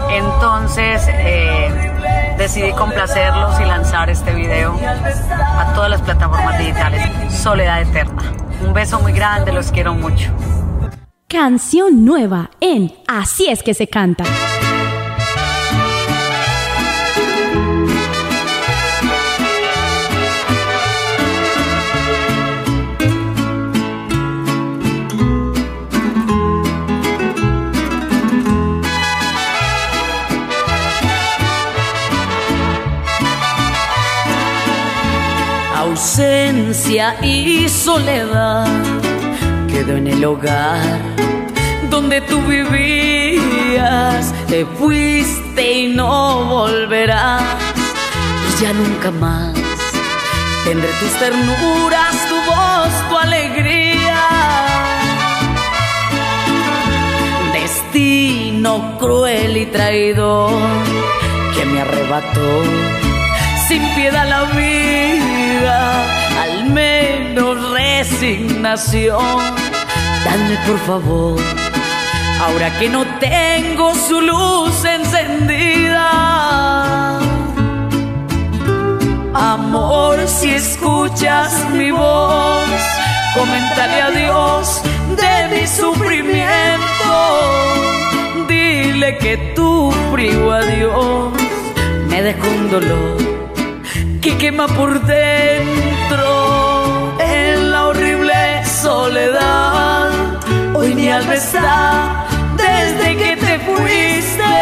Entonces 0.10 1.08
eh, 1.10 2.36
decidí 2.38 2.72
complacerlos 2.74 3.60
y 3.60 3.66
lanzar 3.66 4.10
este 4.10 4.34
video 4.34 4.78
a 4.84 5.74
todas 5.74 5.90
las 5.90 6.02
plataformas 6.02 6.58
digitales. 6.60 7.02
Soledad 7.34 7.82
Eterna. 7.82 8.22
Un 8.62 8.74
beso 8.74 9.00
muy 9.00 9.14
grande, 9.14 9.52
los 9.52 9.72
quiero 9.72 9.94
mucho. 9.94 10.32
Canción 11.28 12.04
nueva 12.04 12.52
en 12.60 12.94
Así 13.08 13.48
es 13.48 13.64
que 13.64 13.74
se 13.74 13.88
canta. 13.88 14.26
Y 36.92 37.70
soledad 37.70 38.68
quedó 39.70 39.96
en 39.96 40.08
el 40.08 40.26
hogar 40.26 41.00
donde 41.90 42.20
tú 42.20 42.42
vivías. 42.42 44.34
Te 44.48 44.66
fuiste 44.66 45.72
y 45.72 45.88
no 45.88 46.44
volverás. 46.44 47.44
Y 48.50 48.62
ya 48.62 48.74
nunca 48.74 49.10
más 49.10 49.54
tendré 50.66 50.90
tus 51.00 51.14
ternuras, 51.14 52.14
tu 52.28 52.36
voz, 52.52 53.10
tu 53.10 53.18
alegría. 53.18 54.20
Destino 57.54 58.98
cruel 59.00 59.56
y 59.56 59.66
traidor 59.68 60.52
que 61.56 61.64
me 61.64 61.80
arrebató 61.80 62.64
sin 63.70 63.82
piedad 63.96 64.28
la 64.28 64.44
vida, 64.44 66.21
menos 66.74 67.72
resignación. 67.72 69.40
Dame 70.26 70.58
por 70.68 70.80
favor 70.80 71.40
ahora 72.42 72.70
que 72.80 72.90
no 72.90 73.06
tengo 73.20 73.94
su 73.96 74.22
luz 74.22 74.84
encendida. 74.86 76.10
Amor, 79.34 80.20
si 80.28 80.50
escuchas 80.52 81.52
mi 81.72 81.92
voz, 81.92 82.82
coméntale 83.34 84.02
a 84.02 84.12
Dios 84.12 84.82
de 85.22 85.34
mi 85.52 85.68
sufrimiento. 85.68 87.12
Dile 88.48 89.18
que 89.18 89.38
tu 89.56 89.92
frío 90.12 90.52
adiós 90.52 91.32
me 92.10 92.22
dejó 92.22 92.48
un 92.48 92.70
dolor 92.70 93.18
que 94.22 94.38
quema 94.38 94.68
por 94.68 95.02
dentro 95.06 95.51
soledad. 99.02 100.10
Hoy 100.76 100.90
mi 100.94 101.08
alma 101.10 101.36
está 101.46 101.70
desde 102.66 103.08
que 103.22 103.32
te 103.46 103.54
fuiste. 103.68 104.54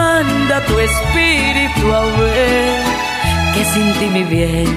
Manda 0.00 0.56
tu 0.68 0.74
espíritu 0.88 1.84
a 2.00 2.02
ver 2.20 2.80
que 3.54 3.62
sin 3.72 3.88
ti 3.98 4.06
mi 4.16 4.24
bien 4.36 4.68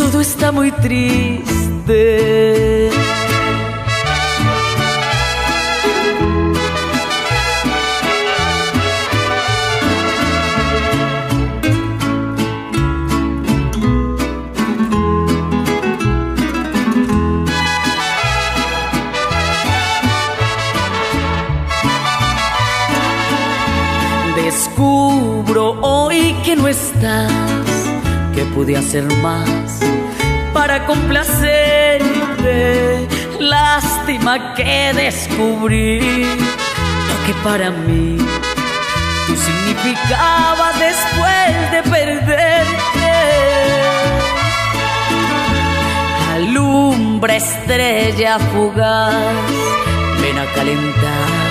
todo 0.00 0.20
está 0.20 0.52
muy 0.52 0.70
triste. 0.86 2.00
Estás 26.90 27.62
que 28.34 28.42
pude 28.54 28.76
hacer 28.76 29.04
más 29.22 29.80
para 30.52 30.86
complacerte. 30.86 31.98
Lástima 33.40 34.54
que 34.54 34.92
descubrí 34.94 36.00
lo 37.10 37.16
que 37.26 37.34
para 37.44 37.70
mí 37.70 38.18
tú 39.26 39.34
significabas 39.36 40.74
después 40.88 41.70
de 41.72 41.82
perderte. 41.90 43.14
Alumbra 46.34 47.36
estrella 47.36 48.38
fugaz, 48.50 49.14
ven 50.20 50.38
a 50.38 50.46
calentar 50.54 51.48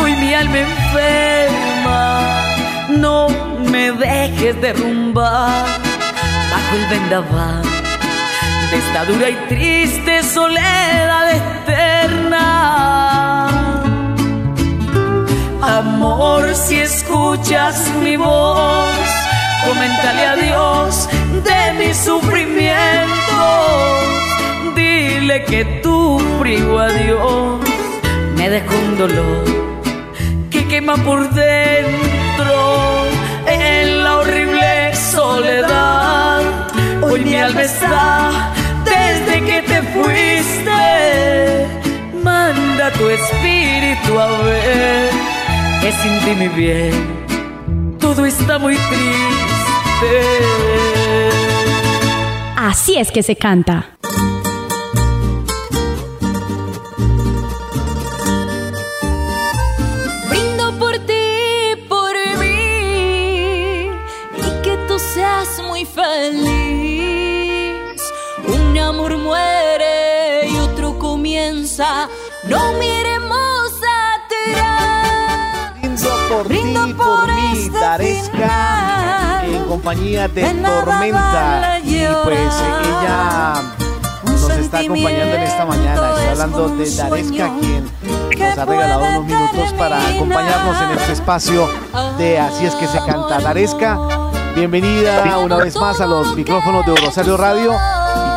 hoy 0.00 0.16
mi 0.16 0.34
alma 0.34 0.58
enferma 0.58 2.51
no 2.98 3.28
me 3.70 3.92
dejes 3.92 4.60
derrumbar 4.60 5.64
bajo 6.50 6.76
el 6.76 6.86
vendaval 6.86 7.62
de 8.70 8.78
esta 8.78 9.04
dura 9.04 9.30
y 9.30 9.34
triste 9.48 10.22
soledad 10.22 11.30
eterna. 11.30 12.48
Amor, 15.62 16.54
si 16.54 16.78
escuchas 16.80 17.90
mi 18.02 18.16
voz, 18.16 18.90
coméntale 19.66 20.26
a 20.26 20.36
Dios 20.36 21.08
de 21.44 21.72
mi 21.78 21.94
sufrimiento. 21.94 23.38
Dile 24.74 25.44
que 25.44 25.64
tu 25.82 26.18
frío 26.38 26.78
adiós 26.78 27.60
me 28.36 28.50
dejó 28.50 28.74
un 28.88 28.98
dolor 28.98 29.44
que 30.50 30.66
quema 30.66 30.96
por 30.96 31.30
dentro 31.30 31.61
mi 37.32 37.38
alma 37.38 37.62
está 37.62 38.52
desde 38.84 39.40
que 39.46 39.62
te 39.62 39.82
fuiste. 39.94 41.66
Manda 42.22 42.90
tu 42.92 43.08
espíritu 43.08 44.18
a 44.18 44.26
ver 44.42 45.10
que 45.80 45.92
sin 45.92 46.18
ti 46.20 46.34
mi 46.38 46.48
bien 46.48 47.22
todo 47.98 48.26
está 48.26 48.58
muy 48.58 48.74
triste. 48.74 50.12
Así 52.56 52.98
es 52.98 53.10
que 53.10 53.22
se 53.22 53.36
canta. 53.36 53.86
Compañía 79.82 80.28
de 80.28 80.42
Tormenta. 80.42 81.80
Y 81.82 82.06
pues 82.22 82.38
ella 82.38 83.54
nos 84.24 84.50
está 84.50 84.78
acompañando 84.78 85.34
en 85.34 85.42
esta 85.42 85.66
mañana. 85.66 86.10
Estoy 86.10 86.26
hablando 86.28 86.68
de 86.68 86.94
Daresca, 86.94 87.50
quien 87.58 87.90
nos 88.38 88.58
ha 88.58 88.64
regalado 88.64 89.04
unos 89.04 89.24
minutos 89.24 89.72
para 89.76 90.08
acompañarnos 90.08 90.82
en 90.82 90.98
este 90.98 91.12
espacio 91.12 91.68
de 92.16 92.38
Así 92.38 92.64
es 92.64 92.74
que 92.76 92.86
se 92.86 92.98
canta. 92.98 93.40
Daresca, 93.40 93.98
bienvenida 94.54 95.38
una 95.38 95.56
vez 95.56 95.74
más 95.76 96.00
a 96.00 96.06
los 96.06 96.36
micrófonos 96.36 96.86
de 96.86 96.94
Rosario 96.94 97.36
Radio. 97.36 97.72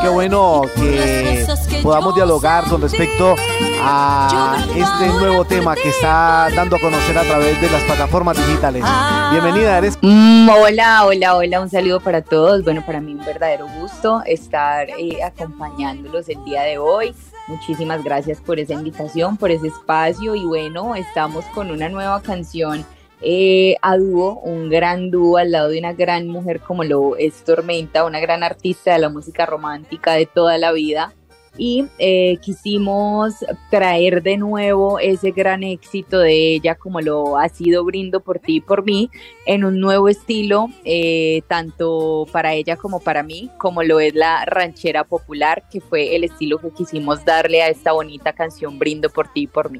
Bueno 0.09 0.61
que 0.75 1.45
podamos 1.81 2.15
dialogar 2.15 2.69
con 2.69 2.81
respecto 2.81 3.35
a 3.81 4.57
este 4.75 5.07
nuevo 5.19 5.45
tema 5.45 5.75
que 5.75 5.89
está 5.89 6.47
dando 6.55 6.75
a 6.75 6.79
conocer 6.79 7.17
a 7.17 7.23
través 7.23 7.59
de 7.59 7.69
las 7.69 7.83
plataformas 7.83 8.37
digitales. 8.37 8.83
Bienvenida, 9.31 9.77
eres. 9.77 9.97
Mm, 10.01 10.49
hola, 10.49 11.05
hola, 11.05 11.35
hola, 11.35 11.61
un 11.61 11.69
saludo 11.69 11.99
para 11.99 12.21
todos. 12.21 12.63
Bueno, 12.63 12.85
para 12.85 13.01
mí 13.01 13.13
un 13.13 13.25
verdadero 13.25 13.67
gusto 13.79 14.21
estar 14.25 14.89
eh, 14.89 15.23
acompañándolos 15.23 16.29
el 16.29 16.43
día 16.45 16.61
de 16.61 16.77
hoy. 16.77 17.13
Muchísimas 17.47 18.03
gracias 18.03 18.39
por 18.41 18.59
esa 18.59 18.73
invitación, 18.73 19.37
por 19.37 19.51
ese 19.51 19.67
espacio 19.67 20.35
y 20.35 20.45
bueno, 20.45 20.95
estamos 20.95 21.45
con 21.45 21.71
una 21.71 21.89
nueva 21.89 22.21
canción 22.21 22.85
eh, 23.21 23.75
a 23.81 23.97
dúo, 23.97 24.39
un 24.41 24.69
gran 24.69 25.11
dúo 25.11 25.37
al 25.37 25.51
lado 25.51 25.69
de 25.69 25.79
una 25.79 25.93
gran 25.93 26.27
mujer 26.27 26.59
como 26.59 26.83
lo 26.83 27.15
es 27.15 27.43
Tormenta, 27.43 28.05
una 28.05 28.19
gran 28.19 28.43
artista 28.43 28.93
de 28.93 28.99
la 28.99 29.09
música 29.09 29.45
romántica 29.45 30.13
de 30.13 30.25
toda 30.25 30.57
la 30.57 30.71
vida 30.71 31.13
y 31.57 31.85
eh, 31.99 32.37
quisimos 32.41 33.35
traer 33.69 34.21
de 34.21 34.37
nuevo 34.37 34.99
ese 34.99 35.31
gran 35.31 35.63
éxito 35.63 36.19
de 36.19 36.55
ella 36.55 36.75
como 36.75 37.01
lo 37.01 37.37
ha 37.37 37.49
sido 37.49 37.83
Brindo 37.83 38.19
por 38.19 38.39
ti 38.39 38.57
y 38.57 38.61
por 38.61 38.83
mí 38.83 39.09
en 39.45 39.63
un 39.63 39.79
nuevo 39.79 40.09
estilo, 40.09 40.67
eh, 40.83 41.43
tanto 41.47 42.27
para 42.31 42.53
ella 42.53 42.75
como 42.75 42.99
para 42.99 43.23
mí, 43.23 43.49
como 43.57 43.83
lo 43.83 43.99
es 43.99 44.13
la 44.13 44.45
ranchera 44.45 45.03
popular, 45.03 45.63
que 45.71 45.81
fue 45.81 46.15
el 46.15 46.23
estilo 46.23 46.57
que 46.59 46.71
quisimos 46.71 47.23
darle 47.23 47.61
a 47.61 47.69
esta 47.69 47.91
bonita 47.91 48.33
canción 48.33 48.77
Brindo 48.79 49.09
por 49.09 49.31
ti 49.31 49.43
y 49.43 49.47
por 49.47 49.71
mí. 49.71 49.79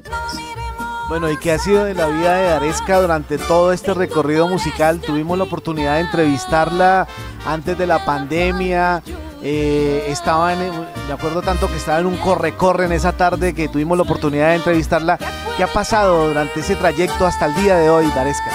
Bueno, 1.08 1.30
¿y 1.30 1.36
qué 1.36 1.52
ha 1.52 1.58
sido 1.58 1.84
de 1.84 1.94
la 1.94 2.08
vida 2.08 2.34
de 2.34 2.48
Aresca 2.48 3.00
durante 3.00 3.38
todo 3.38 3.72
este 3.72 3.94
recorrido 3.94 4.48
musical? 4.48 5.00
Tuvimos 5.00 5.38
la 5.38 5.44
oportunidad 5.44 5.94
de 5.94 6.00
entrevistarla 6.00 7.06
antes 7.46 7.78
de 7.78 7.86
la 7.86 8.04
pandemia. 8.04 9.04
Eh, 9.40 10.04
estaba 10.08 10.52
en, 10.52 10.58
me 11.06 11.12
acuerdo 11.12 11.42
tanto 11.42 11.68
que 11.68 11.76
estaba 11.76 12.00
en 12.00 12.06
un 12.06 12.16
corre-corre 12.16 12.86
en 12.86 12.92
esa 12.92 13.12
tarde 13.12 13.54
que 13.54 13.68
tuvimos 13.68 13.96
la 13.96 14.02
oportunidad 14.02 14.48
de 14.48 14.56
entrevistarla. 14.56 15.16
¿Qué 15.56 15.62
ha 15.62 15.72
pasado 15.72 16.26
durante 16.26 16.58
ese 16.58 16.74
trayecto 16.74 17.24
hasta 17.24 17.46
el 17.46 17.54
día 17.54 17.76
de 17.76 17.88
hoy, 17.88 18.08
Daresca? 18.08 18.50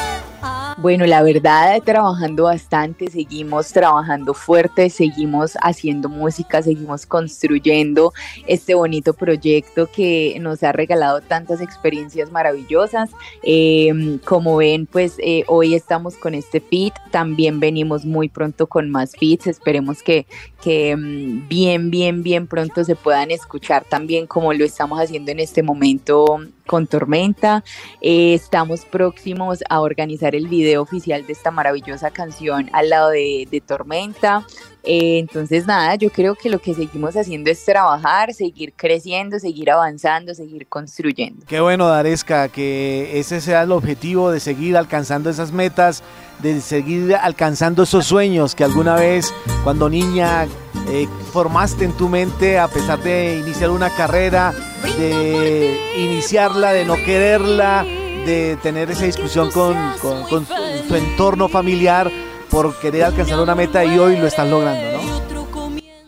Bueno, 0.77 1.05
la 1.05 1.21
verdad, 1.21 1.81
trabajando 1.83 2.45
bastante, 2.45 3.09
seguimos 3.09 3.71
trabajando 3.71 4.33
fuerte, 4.33 4.89
seguimos 4.89 5.57
haciendo 5.61 6.09
música, 6.09 6.63
seguimos 6.63 7.05
construyendo 7.05 8.13
este 8.47 8.73
bonito 8.73 9.13
proyecto 9.13 9.87
que 9.87 10.37
nos 10.39 10.63
ha 10.63 10.71
regalado 10.71 11.21
tantas 11.21 11.61
experiencias 11.61 12.31
maravillosas. 12.31 13.11
Eh, 13.43 14.19
como 14.25 14.57
ven, 14.57 14.87
pues 14.87 15.15
eh, 15.19 15.43
hoy 15.47 15.75
estamos 15.75 16.15
con 16.15 16.33
este 16.33 16.61
feat, 16.61 16.93
también 17.11 17.59
venimos 17.59 18.05
muy 18.05 18.29
pronto 18.29 18.67
con 18.67 18.89
más 18.89 19.11
feats, 19.11 19.47
esperemos 19.47 20.01
que, 20.01 20.25
que 20.63 20.95
mm, 20.95 21.47
bien, 21.47 21.91
bien, 21.91 22.23
bien 22.23 22.47
pronto 22.47 22.83
se 22.83 22.95
puedan 22.95 23.29
escuchar 23.29 23.83
también 23.83 24.25
como 24.25 24.53
lo 24.53 24.65
estamos 24.65 24.99
haciendo 24.99 25.31
en 25.31 25.39
este 25.39 25.61
momento 25.61 26.39
con 26.71 26.87
Tormenta. 26.87 27.63
Eh, 27.99 28.33
estamos 28.33 28.85
próximos 28.85 29.59
a 29.69 29.81
organizar 29.81 30.30
el 30.35 30.47
video 30.47 30.81
oficial 30.81 31.25
de 31.25 31.33
esta 31.33 31.51
maravillosa 31.51 32.11
canción 32.11 32.69
al 32.73 32.89
lado 32.89 33.09
de, 33.09 33.47
de 33.49 33.61
Tormenta. 33.61 34.45
Eh, 34.83 35.19
entonces, 35.19 35.67
nada, 35.67 35.95
yo 35.95 36.09
creo 36.09 36.33
que 36.35 36.49
lo 36.49 36.59
que 36.59 36.73
seguimos 36.73 37.15
haciendo 37.15 37.51
es 37.51 37.63
trabajar, 37.63 38.33
seguir 38.33 38.73
creciendo, 38.75 39.37
seguir 39.39 39.69
avanzando, 39.69 40.33
seguir 40.33 40.65
construyendo. 40.67 41.45
Qué 41.47 41.59
bueno, 41.59 41.87
Daresca, 41.87 42.49
que 42.49 43.19
ese 43.19 43.41
sea 43.41 43.61
el 43.61 43.71
objetivo 43.71 44.31
de 44.31 44.39
seguir 44.39 44.77
alcanzando 44.77 45.29
esas 45.29 45.51
metas, 45.51 46.01
de 46.39 46.61
seguir 46.61 47.15
alcanzando 47.15 47.83
esos 47.83 48.07
sueños 48.07 48.55
que 48.55 48.63
alguna 48.63 48.95
vez, 48.95 49.31
cuando 49.63 49.87
niña, 49.87 50.47
eh, 50.89 51.07
formaste 51.31 51.85
en 51.85 51.93
tu 51.93 52.09
mente 52.09 52.57
a 52.57 52.67
pesar 52.67 53.03
de 53.03 53.37
iniciar 53.37 53.69
una 53.69 53.91
carrera, 53.91 54.51
de 54.97 55.79
iniciarla, 55.97 56.73
de 56.73 56.85
no 56.85 56.95
quererla, 56.95 57.85
de 58.25 58.57
tener 58.61 58.91
esa 58.91 59.05
discusión 59.05 59.51
con, 59.51 59.75
con, 60.01 60.23
con 60.23 60.45
tu, 60.45 60.53
tu 60.87 60.95
entorno 60.95 61.47
familiar 61.47 62.11
por 62.49 62.77
querer 62.79 63.05
alcanzar 63.05 63.39
una 63.39 63.55
meta 63.55 63.83
y 63.85 63.97
hoy 63.97 64.17
lo 64.17 64.27
estás 64.27 64.47
logrando, 64.49 64.97
¿no? 64.97 65.21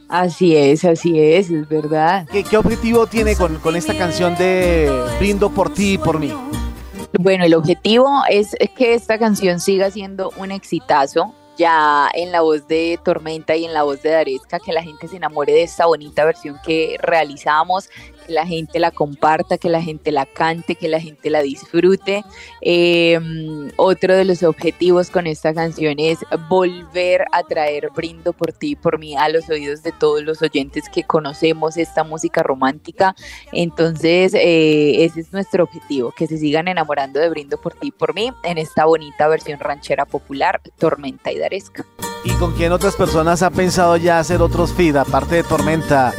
Así 0.10 0.56
es, 0.56 0.86
así 0.86 1.20
es, 1.20 1.50
es 1.50 1.68
verdad. 1.68 2.28
¿Qué, 2.32 2.44
qué 2.44 2.58
objetivo 2.58 3.08
tiene 3.08 3.36
con, 3.36 3.56
con, 3.56 3.76
esta 3.76 3.98
canción 3.98 4.36
de 4.36 4.92
Brindo 5.18 5.50
por 5.50 5.74
ti 5.74 5.94
y 5.94 5.98
por 5.98 6.20
mí? 6.20 6.32
Bueno, 7.18 7.46
el 7.46 7.56
objetivo 7.56 8.22
es 8.30 8.56
que 8.76 8.94
esta 8.94 9.18
canción 9.18 9.60
siga 9.60 9.90
siendo 9.90 10.32
un 10.38 10.52
exitazo, 10.52 11.34
ya 11.58 12.10
en 12.14 12.32
la 12.32 12.42
voz 12.42 12.68
de 12.68 13.00
Tormenta 13.04 13.56
y 13.56 13.66
en 13.66 13.74
la 13.74 13.84
voz 13.84 14.02
de 14.02 14.12
Daresca, 14.12 14.60
que 14.60 14.74
la 14.74 14.84
gente 14.84 15.08
se 15.08 15.18
enamore 15.18 15.54
de 15.54 15.64
esta 15.64 15.86
bonita 15.86 16.26
versión 16.26 16.60
que 16.64 16.98
realizamos, 17.00 17.90
que 18.26 18.34
la 18.34 18.46
gente 18.46 18.80
la 18.80 18.92
comparta, 18.92 19.58
que 19.58 19.70
la 19.70 19.82
gente 19.82 20.12
la 20.12 20.26
cante, 20.26 20.76
que 20.76 20.88
la 20.88 21.00
gente 21.00 21.30
la 21.30 21.42
disfrute. 21.42 22.24
Eh, 22.62 23.20
otro 23.76 24.16
de 24.16 24.26
los 24.26 24.42
objetivos 24.44 25.10
con 25.10 25.28
esta 25.28 25.54
canción 25.54 25.96
es 26.00 26.20
volver 26.50 27.26
a 27.32 27.44
traer 27.44 27.90
Brindo 27.96 28.34
por 28.34 28.52
ti 28.52 28.76
por 28.76 28.98
mí 28.98 29.16
a 29.16 29.30
los 29.30 29.50
oídos 29.50 29.84
de 29.84 29.92
todos 29.92 30.24
los 30.24 30.42
oyentes 30.42 30.90
que 30.90 31.04
conocemos 31.04 31.78
esta 31.78 32.04
música 32.04 32.42
romántica. 32.42 33.16
Entonces, 33.52 34.34
eh, 34.34 35.06
ese 35.06 35.22
es 35.22 35.32
nuestro 35.34 35.66
objetivo, 35.66 36.12
que 36.18 36.26
se 36.26 36.38
sigan 36.38 36.68
enamorando 36.68 37.20
de 37.20 37.30
Brindo 37.30 37.62
por 37.62 37.74
ti 37.74 37.92
por 37.92 38.16
mí 38.16 38.32
en 38.44 38.58
esta 38.58 38.86
bonita 38.86 39.28
versión 39.28 39.60
ranchera 39.60 40.06
popular, 40.06 40.60
Tormenta 40.80 41.32
y. 41.32 41.44
¿Y 42.24 42.32
con 42.36 42.54
quién 42.54 42.72
otras 42.72 42.96
personas 42.96 43.44
ha 43.44 43.50
pensado 43.50 43.98
ya 43.98 44.20
hacer 44.20 44.42
otros 44.42 44.72
feed, 44.72 44.96
aparte 44.96 45.36
de 45.36 45.44
Tormenta? 45.44 46.14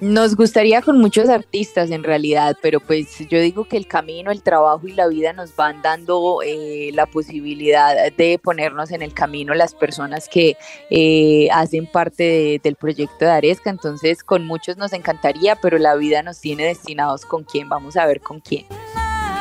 Nos 0.00 0.36
gustaría 0.36 0.80
con 0.80 0.98
muchos 0.98 1.28
artistas 1.28 1.90
en 1.90 2.04
realidad, 2.04 2.56
pero 2.62 2.78
pues 2.78 3.18
yo 3.28 3.40
digo 3.40 3.64
que 3.64 3.76
el 3.76 3.88
camino, 3.88 4.30
el 4.30 4.42
trabajo 4.42 4.86
y 4.86 4.92
la 4.92 5.08
vida 5.08 5.32
nos 5.32 5.56
van 5.56 5.82
dando 5.82 6.40
eh, 6.44 6.90
la 6.94 7.06
posibilidad 7.06 8.12
de 8.12 8.38
ponernos 8.38 8.92
en 8.92 9.02
el 9.02 9.12
camino 9.12 9.54
las 9.54 9.74
personas 9.74 10.28
que 10.28 10.56
eh, 10.90 11.48
hacen 11.52 11.86
parte 11.86 12.22
de, 12.22 12.60
del 12.62 12.76
proyecto 12.76 13.24
de 13.24 13.32
Aresca. 13.32 13.70
Entonces 13.70 14.22
con 14.22 14.46
muchos 14.46 14.76
nos 14.76 14.92
encantaría, 14.92 15.56
pero 15.56 15.78
la 15.78 15.96
vida 15.96 16.22
nos 16.22 16.38
tiene 16.38 16.64
destinados 16.64 17.24
con 17.24 17.42
quién, 17.42 17.68
vamos 17.68 17.96
a 17.96 18.06
ver 18.06 18.20
con 18.20 18.38
quién. 18.38 18.66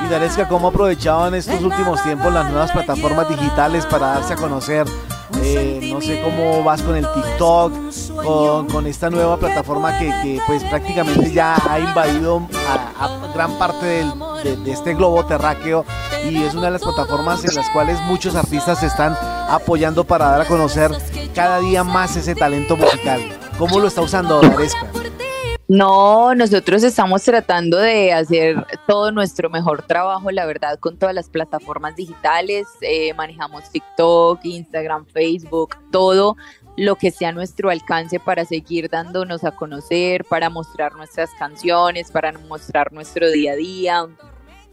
Y 0.03 0.09
Daresca, 0.09 0.47
¿cómo 0.47 0.69
aprovechaban 0.69 1.35
estos 1.35 1.61
últimos 1.61 2.01
tiempos 2.03 2.33
las 2.33 2.49
nuevas 2.49 2.71
plataformas 2.71 3.29
digitales 3.29 3.85
para 3.85 4.07
darse 4.07 4.33
a 4.33 4.37
conocer? 4.37 4.87
Eh, 5.49 5.89
no 5.93 6.01
sé 6.01 6.21
cómo 6.21 6.61
vas 6.63 6.81
con 6.81 6.95
el 6.95 7.05
TikTok, 7.13 7.71
con, 8.69 8.85
esta 8.85 9.09
nueva 9.09 9.37
plataforma 9.37 9.97
que, 9.97 10.39
pues 10.45 10.63
prácticamente 10.65 11.31
ya 11.31 11.55
ha 11.69 11.79
invadido 11.79 12.47
a, 12.67 13.31
gran 13.33 13.57
parte 13.57 14.05
de, 14.43 14.71
este 14.71 14.93
globo 14.93 15.25
terráqueo 15.25 15.85
y 16.29 16.43
es 16.43 16.53
una 16.53 16.65
de 16.65 16.71
las 16.71 16.81
plataformas 16.81 17.45
en 17.45 17.55
las 17.55 17.69
cuales 17.69 17.99
muchos 18.01 18.35
artistas 18.35 18.79
se 18.79 18.87
están 18.87 19.15
apoyando 19.49 20.03
para 20.03 20.31
dar 20.31 20.41
a 20.41 20.45
conocer 20.45 20.91
cada 21.33 21.59
día 21.59 21.83
más 21.83 22.15
ese 22.17 22.35
talento 22.35 22.75
musical. 22.75 23.21
¿Cómo 23.57 23.79
lo 23.79 23.87
está 23.87 24.01
usando 24.01 24.41
Daresca? 24.41 24.87
No, 25.69 26.33
nosotros 26.33 26.81
estamos 26.83 27.23
tratando 27.23 27.77
de 27.77 28.13
hacer 28.13 28.65
todo 28.87 29.11
nuestro 29.11 29.49
mejor 29.49 29.81
trabajo, 29.81 30.31
la 30.31 30.45
verdad, 30.45 30.79
con 30.79 30.97
todas 30.97 31.13
las 31.13 31.29
plataformas 31.29 31.97
digitales. 31.97 32.67
Eh, 32.79 33.13
manejamos 33.15 33.69
TikTok, 33.69 34.39
Instagram, 34.45 35.05
Facebook, 35.07 35.75
todo 35.91 36.37
lo 36.77 36.95
que 36.95 37.11
sea 37.11 37.29
a 37.29 37.31
nuestro 37.33 37.69
alcance 37.69 38.17
para 38.17 38.45
seguir 38.45 38.89
dándonos 38.89 39.43
a 39.43 39.51
conocer, 39.51 40.23
para 40.23 40.49
mostrar 40.49 40.95
nuestras 40.95 41.31
canciones, 41.37 42.11
para 42.11 42.31
mostrar 42.31 42.93
nuestro 42.93 43.29
día 43.29 43.51
a 43.51 43.55
día. 43.55 44.07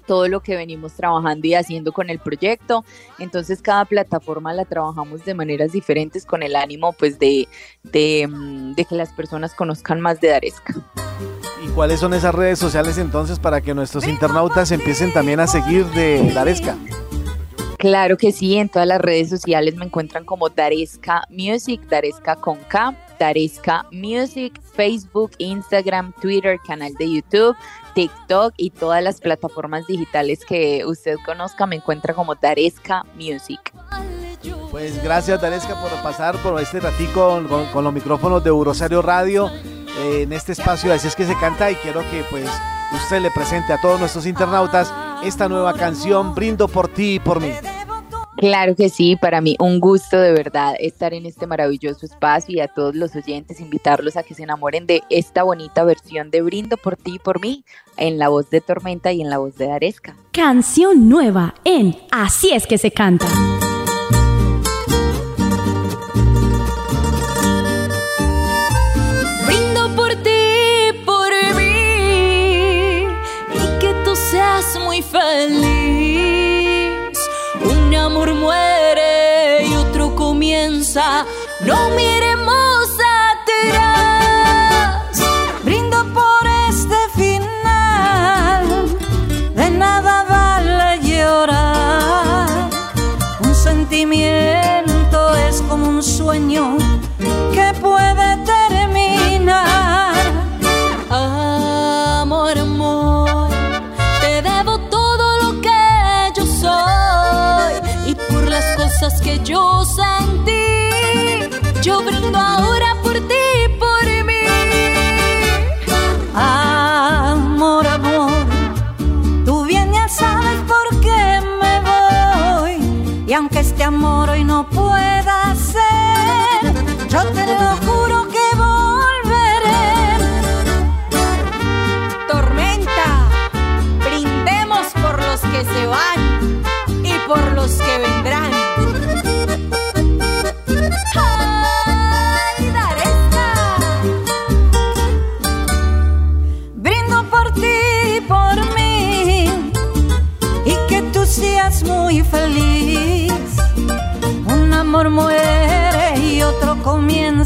Todo 0.07 0.29
lo 0.29 0.41
que 0.41 0.57
venimos 0.57 0.93
trabajando 0.95 1.47
y 1.47 1.55
haciendo 1.55 1.93
con 1.93 2.11
el 2.11 2.19
proyecto. 2.19 2.85
Entonces 3.19 3.63
cada 3.63 3.85
plataforma 3.85 4.53
la 4.53 4.65
trabajamos 4.65 5.25
de 5.25 5.35
maneras 5.35 5.73
diferentes 5.73 6.27
con 6.27 6.43
el 6.43 6.57
ánimo 6.57 6.93
pues 6.93 7.19
de, 7.19 7.49
de, 7.83 8.29
mm, 8.29 8.75
que 8.75 8.95
las 8.95 9.13
personas 9.13 9.55
conozcan 9.55 10.01
más 10.01 10.21
de 10.21 10.29
Daresca. 10.29 10.75
¿Y 11.65 11.69
cuáles 11.69 12.01
son 12.01 12.13
esas 12.13 12.35
redes 12.35 12.59
sociales 12.59 12.99
entonces 12.99 13.39
para 13.39 13.61
que 13.61 13.75
nuestros 13.75 14.07
internautas 14.07 14.71
empiecen 14.71 15.13
también 15.13 15.41
a 15.41 15.47
seguir 15.47 15.87
de 15.87 16.31
Daresca? 16.33 16.77
Claro 17.79 18.17
que 18.17 18.33
sí, 18.33 18.57
en 18.57 18.71
todas 18.71 18.89
las 18.89 19.01
redes 19.01 19.29
sociales 19.29 19.75
me 19.75 19.85
encuentran 19.85 20.25
como 20.25 20.49
Daresca 20.49 21.25
Music, 21.29 21.83
Daresca 21.89 22.37
con 22.37 22.57
K, 22.57 22.95
Daresca 23.19 23.87
Music, 23.91 24.61
Facebook, 24.75 25.33
Instagram, 25.39 26.13
Twitter, 26.21 26.59
canal 26.67 26.93
de 26.95 27.13
YouTube, 27.13 27.57
TikTok 27.95 28.55
y 28.57 28.71
todas 28.71 29.03
las 29.03 29.21
plataformas 29.21 29.87
digitales 29.87 30.45
que 30.45 30.85
usted 30.85 31.17
conozca 31.25 31.67
me 31.67 31.77
encuentra 31.77 32.15
como 32.15 32.35
Daresca 32.35 33.05
Music. 33.15 33.73
Pues 34.71 35.03
gracias 35.03 35.41
Daresca 35.41 35.81
por 35.81 35.91
pasar 36.03 36.37
por 36.43 36.61
este 36.61 36.81
ratico 36.81 37.41
con, 37.73 37.85
los 37.85 37.93
micrófonos 37.93 38.43
de 38.43 38.51
Eurosario 38.51 39.03
Radio 39.03 39.49
eh, 39.99 40.23
en 40.23 40.33
este 40.33 40.53
espacio, 40.53 40.93
así 40.93 41.07
es 41.07 41.15
que 41.15 41.25
se 41.25 41.37
canta 41.39 41.71
y 41.71 41.77
quiero 41.77 42.01
que 42.11 42.25
pues 42.31 42.49
usted 42.93 43.21
le 43.21 43.31
presente 43.31 43.73
a 43.73 43.81
todos 43.81 44.01
nuestros 44.01 44.27
internautas 44.27 44.93
esta 45.23 45.49
nueva 45.49 45.75
canción 45.75 46.35
Brindo 46.35 46.69
por 46.69 46.89
ti 46.89 47.15
y 47.15 47.19
por 47.21 47.41
mí. 47.41 47.53
Claro 48.45 48.77
que 48.77 48.91
sí, 48.91 49.17
para 49.17 49.41
mí 49.41 49.57
un 49.59 49.81
gusto 49.81 50.21
de 50.21 50.35
verdad 50.35 50.75
estar 50.79 51.15
en 51.15 51.25
este 51.25 51.47
maravilloso 51.47 52.05
espacio 52.05 52.55
y 52.55 52.61
a 52.61 52.69
todos 52.69 52.95
los 52.95 53.17
oyentes 53.17 53.59
invitarlos 53.59 54.19
a 54.19 54.23
que 54.23 54.35
se 54.35 54.43
enamoren 54.43 54.87
de 54.87 55.01
esta 55.09 55.45
bonita 55.45 55.83
versión 55.83 56.31
de 56.31 56.43
Brindo 56.43 56.77
por 56.77 56.99
ti 56.99 57.15
y 57.15 57.19
por 57.19 57.41
mí 57.41 57.65
en 57.97 58.19
la 58.19 58.29
voz 58.29 58.51
de 58.51 58.61
Tormenta 58.61 59.13
y 59.13 59.23
en 59.23 59.31
la 59.31 59.39
voz 59.39 59.57
de 59.57 59.73
Aresca. 59.73 60.15
Canción 60.31 61.09
nueva 61.09 61.55
en 61.65 61.97
Así 62.11 62.51
es 62.53 62.67
que 62.67 62.77
se 62.77 62.91
canta. 62.91 63.27
No 81.65 81.89
miremos 81.97 82.14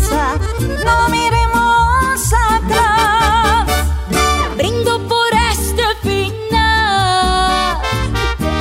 comienza. 0.09 0.39
No 0.85 1.09
miremos 1.09 2.33
atrás. 2.51 3.67
Brindo 4.57 4.99
por 5.07 5.33
este 5.53 5.83
final. 6.03 7.79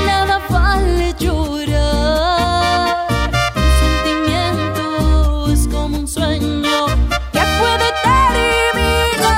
Nada 0.05 0.39
vale 0.49 1.13
llorar. 1.19 3.07
Un 3.55 3.71
sentimiento 3.81 4.83
como 5.71 5.97
un 5.97 6.07
sueño 6.07 6.85
que 7.31 7.41
puede 7.59 7.87
terminar. 8.03 9.33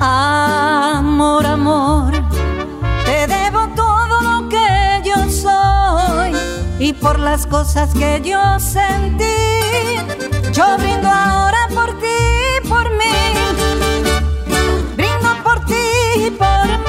Amor, 0.00 1.46
amor, 1.46 2.12
te 3.04 3.26
debo 3.26 3.68
todo 3.74 4.20
lo 4.22 4.48
que 4.48 5.02
yo 5.04 5.28
soy 5.30 6.32
y 6.78 6.92
por 6.92 7.18
las 7.18 7.46
cosas 7.46 7.92
que 7.94 8.20
yo 8.22 8.58
sentí. 8.60 9.24
Yo 10.56 10.78
brindo 10.78 11.06
ahora 11.06 11.68
por 11.74 11.98
ti 12.00 12.06
y 12.06 12.66
por 12.66 12.88
mí. 12.92 13.04
Brindo 14.96 15.28
por 15.44 15.62
ti 15.66 15.74
y 16.16 16.30
por 16.30 16.78
mí. 16.78 16.85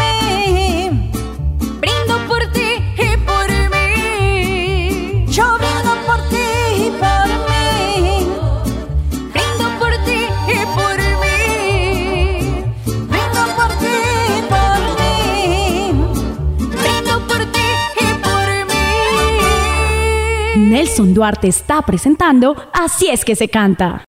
Nelson 20.78 21.12
Duarte 21.12 21.48
está 21.48 21.82
presentando 21.82 22.56
Así 22.72 23.10
es 23.10 23.26
que 23.26 23.36
se 23.36 23.50
canta. 23.50 24.04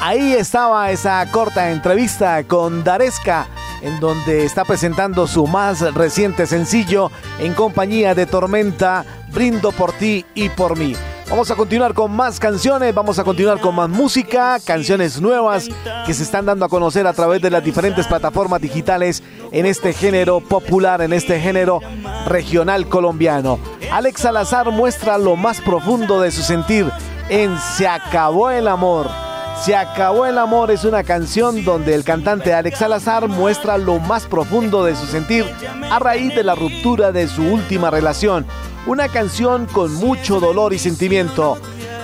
Ahí 0.00 0.34
estaba 0.34 0.92
esa 0.92 1.28
corta 1.32 1.72
entrevista 1.72 2.44
con 2.44 2.84
Daresca, 2.84 3.48
en 3.82 3.98
donde 3.98 4.44
está 4.44 4.64
presentando 4.64 5.26
su 5.26 5.48
más 5.48 5.80
reciente 5.92 6.46
sencillo 6.46 7.10
en 7.40 7.52
compañía 7.54 8.14
de 8.14 8.26
Tormenta, 8.26 9.04
Brindo 9.32 9.72
por 9.72 9.90
ti 9.90 10.24
y 10.36 10.48
por 10.48 10.78
mí. 10.78 10.94
Vamos 11.30 11.48
a 11.48 11.54
continuar 11.54 11.94
con 11.94 12.10
más 12.10 12.40
canciones, 12.40 12.92
vamos 12.92 13.20
a 13.20 13.24
continuar 13.24 13.60
con 13.60 13.72
más 13.76 13.88
música, 13.88 14.58
canciones 14.64 15.20
nuevas 15.20 15.68
que 16.04 16.12
se 16.12 16.24
están 16.24 16.44
dando 16.44 16.64
a 16.64 16.68
conocer 16.68 17.06
a 17.06 17.12
través 17.12 17.40
de 17.40 17.50
las 17.50 17.62
diferentes 17.62 18.08
plataformas 18.08 18.60
digitales 18.60 19.22
en 19.52 19.64
este 19.64 19.92
género 19.92 20.40
popular, 20.40 21.00
en 21.02 21.12
este 21.12 21.38
género 21.38 21.80
regional 22.26 22.88
colombiano. 22.88 23.60
Alex 23.92 24.22
Salazar 24.22 24.72
muestra 24.72 25.18
lo 25.18 25.36
más 25.36 25.60
profundo 25.60 26.20
de 26.20 26.32
su 26.32 26.42
sentir 26.42 26.90
en 27.28 27.56
Se 27.58 27.86
acabó 27.86 28.50
el 28.50 28.66
amor. 28.66 29.08
Se 29.64 29.76
acabó 29.76 30.26
el 30.26 30.36
amor 30.36 30.72
es 30.72 30.84
una 30.84 31.04
canción 31.04 31.64
donde 31.64 31.94
el 31.94 32.02
cantante 32.02 32.52
Alex 32.52 32.78
Salazar 32.78 33.28
muestra 33.28 33.78
lo 33.78 34.00
más 34.00 34.26
profundo 34.26 34.84
de 34.84 34.96
su 34.96 35.06
sentir 35.06 35.44
a 35.92 36.00
raíz 36.00 36.34
de 36.34 36.42
la 36.42 36.56
ruptura 36.56 37.12
de 37.12 37.28
su 37.28 37.42
última 37.44 37.88
relación. 37.88 38.46
Una 38.86 39.08
canción 39.08 39.66
con 39.66 39.94
mucho 39.94 40.40
dolor 40.40 40.72
y 40.72 40.78
sentimiento. 40.78 41.58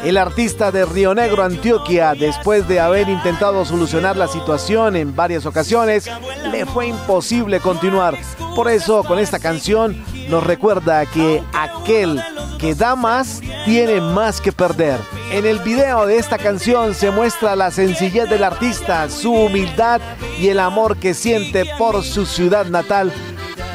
El 0.04 0.18
artista 0.18 0.70
de 0.70 0.84
Río 0.84 1.14
Negro, 1.14 1.42
Antioquia, 1.42 2.14
después 2.14 2.68
de 2.68 2.80
haber 2.80 3.08
intentado 3.08 3.64
solucionar 3.64 4.16
la 4.16 4.28
situación 4.28 4.94
en 4.94 5.16
varias 5.16 5.46
ocasiones, 5.46 6.08
le 6.52 6.66
fue 6.66 6.88
imposible 6.88 7.60
continuar. 7.60 8.16
Por 8.54 8.68
eso, 8.68 9.02
con 9.04 9.18
esta 9.18 9.38
canción, 9.38 9.96
nos 10.28 10.44
recuerda 10.44 11.06
que 11.06 11.42
aquel 11.54 12.22
que 12.58 12.74
da 12.74 12.94
más 12.94 13.40
tiene 13.64 14.02
más 14.02 14.42
que 14.42 14.52
perder. 14.52 15.00
En 15.32 15.46
el 15.46 15.58
video 15.60 16.06
de 16.06 16.18
esta 16.18 16.36
canción 16.36 16.94
se 16.94 17.10
muestra 17.10 17.56
la 17.56 17.70
sencillez 17.70 18.28
del 18.28 18.44
artista, 18.44 19.08
su 19.08 19.32
humildad 19.32 20.00
y 20.38 20.48
el 20.48 20.60
amor 20.60 20.98
que 20.98 21.14
siente 21.14 21.64
por 21.78 22.04
su 22.04 22.26
ciudad 22.26 22.66
natal, 22.66 23.12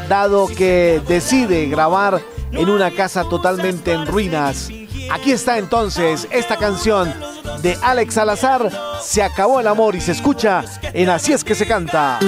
dado 0.07 0.47
que 0.47 1.01
decide 1.07 1.65
grabar 1.65 2.21
en 2.51 2.69
una 2.69 2.91
casa 2.91 3.23
totalmente 3.23 3.91
en 3.93 4.05
ruinas. 4.05 4.69
Aquí 5.11 5.31
está 5.31 5.57
entonces 5.57 6.27
esta 6.31 6.57
canción 6.57 7.13
de 7.61 7.77
Alex 7.81 8.13
Salazar, 8.15 8.71
Se 9.01 9.23
acabó 9.23 9.59
el 9.59 9.67
amor 9.67 9.95
y 9.95 10.01
se 10.01 10.11
escucha 10.11 10.63
en 10.81 11.09
Así 11.09 11.33
es 11.33 11.43
que 11.43 11.55
se 11.55 11.67
canta. 11.67 12.19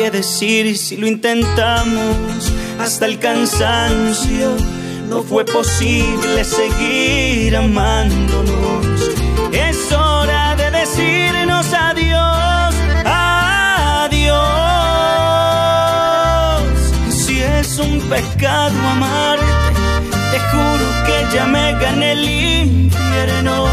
Que 0.00 0.10
decir 0.10 0.78
si 0.78 0.96
lo 0.96 1.06
intentamos 1.06 2.50
hasta 2.78 3.04
el 3.04 3.18
cansancio. 3.18 4.56
No 5.10 5.22
fue 5.22 5.44
posible 5.44 6.42
seguir 6.42 7.54
amándonos. 7.54 8.86
Es 9.52 9.92
hora 9.92 10.56
de 10.56 10.70
decirnos 10.70 11.66
adiós, 11.74 12.74
adiós. 13.04 14.32
Si 17.10 17.42
es 17.42 17.78
un 17.78 18.00
pecado 18.08 18.78
amarte, 18.94 19.44
te 20.32 20.38
juro 20.50 20.86
que 21.04 21.26
ya 21.34 21.44
me 21.46 21.72
gané 21.78 22.12
el 22.12 22.26
infierno. 22.26 23.68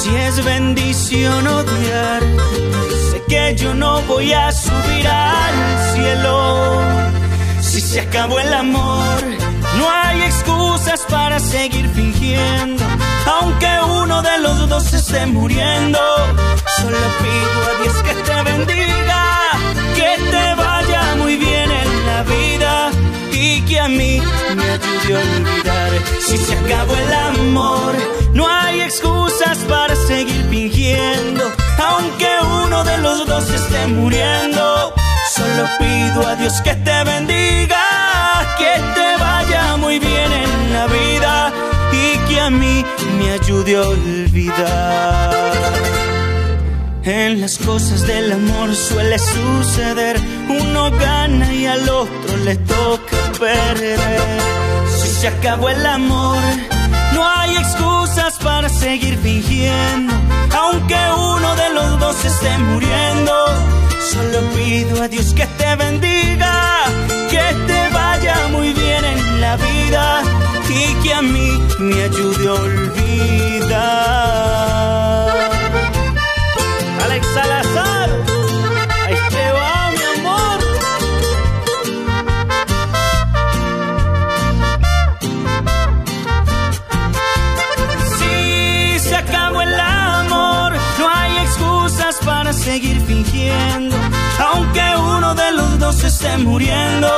Si 0.00 0.08
es 0.16 0.42
bendición 0.42 1.46
odiarte, 1.46 3.01
que 3.32 3.54
yo 3.56 3.72
no 3.72 4.02
voy 4.02 4.30
a 4.34 4.52
subir 4.52 5.08
al 5.08 5.54
cielo. 5.94 6.82
Si 7.62 7.80
se 7.80 8.00
acabó 8.00 8.38
el 8.38 8.52
amor, 8.52 9.20
no 9.78 9.90
hay 9.90 10.20
excusas 10.20 11.00
para 11.08 11.40
seguir 11.40 11.88
fingiendo. 11.94 12.84
Aunque 13.36 13.70
uno 14.02 14.20
de 14.20 14.36
los 14.44 14.68
dos 14.68 14.92
esté 14.92 15.24
muriendo, 15.24 15.98
solo 16.76 16.98
pido 17.22 17.58
a 17.70 17.82
Dios 17.82 17.96
que 18.06 18.14
te 18.28 18.36
bendiga, 18.50 19.24
que 19.96 20.10
te 20.30 20.54
vaya 20.54 21.02
muy 21.16 21.36
bien 21.36 21.70
en 21.70 22.06
la 22.06 22.22
vida 22.34 22.90
y 23.32 23.62
que 23.62 23.80
a 23.80 23.88
mí 23.88 24.20
me 24.56 24.68
ayude 24.76 25.14
a 25.14 25.20
olvidar. 25.20 25.90
Si 26.20 26.36
se 26.36 26.52
acabó 26.52 26.94
el 26.94 27.12
amor, 27.30 27.94
no 28.34 28.46
hay 28.46 28.82
excusas 28.82 29.56
para 29.70 29.96
seguir 29.96 30.44
fingiendo. 30.50 31.61
Aunque 31.88 32.30
uno 32.64 32.84
de 32.84 32.98
los 32.98 33.26
dos 33.26 33.50
esté 33.50 33.86
muriendo, 33.88 34.94
solo 35.36 35.62
pido 35.78 36.26
a 36.26 36.36
Dios 36.36 36.60
que 36.62 36.74
te 36.74 37.04
bendiga, 37.04 37.84
que 38.58 38.74
te 38.96 39.08
vaya 39.20 39.76
muy 39.76 39.98
bien 39.98 40.30
en 40.32 40.72
la 40.72 40.86
vida 40.86 41.52
y 41.92 42.18
que 42.28 42.40
a 42.40 42.50
mí 42.50 42.84
me 43.18 43.32
ayude 43.32 43.76
a 43.76 43.82
olvidar. 43.82 45.42
En 47.04 47.40
las 47.40 47.58
cosas 47.58 48.06
del 48.06 48.30
amor 48.30 48.74
suele 48.76 49.18
suceder, 49.18 50.20
uno 50.48 50.90
gana 50.92 51.52
y 51.52 51.66
al 51.66 51.88
otro 51.88 52.36
le 52.44 52.54
toca 52.56 53.16
perder. 53.40 54.20
Si 54.88 55.08
se 55.08 55.28
acabó 55.28 55.68
el 55.68 55.84
amor, 55.84 56.40
no 57.22 57.28
hay 57.28 57.56
excusas 57.56 58.36
para 58.38 58.68
seguir 58.68 59.16
fingiendo, 59.18 60.12
aunque 60.60 61.00
uno 61.34 61.50
de 61.62 61.68
los 61.76 62.00
dos 62.00 62.24
esté 62.24 62.58
muriendo. 62.58 63.32
Solo 64.12 64.38
pido 64.54 65.02
a 65.04 65.08
Dios 65.08 65.32
que 65.32 65.46
te 65.60 65.76
bendiga, 65.76 66.54
que 67.30 67.46
te 67.68 67.80
vaya 68.00 68.36
muy 68.50 68.72
bien 68.72 69.04
en 69.04 69.40
la 69.40 69.54
vida 69.56 70.22
y 70.68 70.94
que 71.02 71.14
a 71.14 71.22
mí 71.22 71.50
me 71.78 72.02
ayude 72.02 72.48
a 72.48 72.54
olvidar. 72.54 74.81
Esté 96.12 96.36
muriendo, 96.36 97.08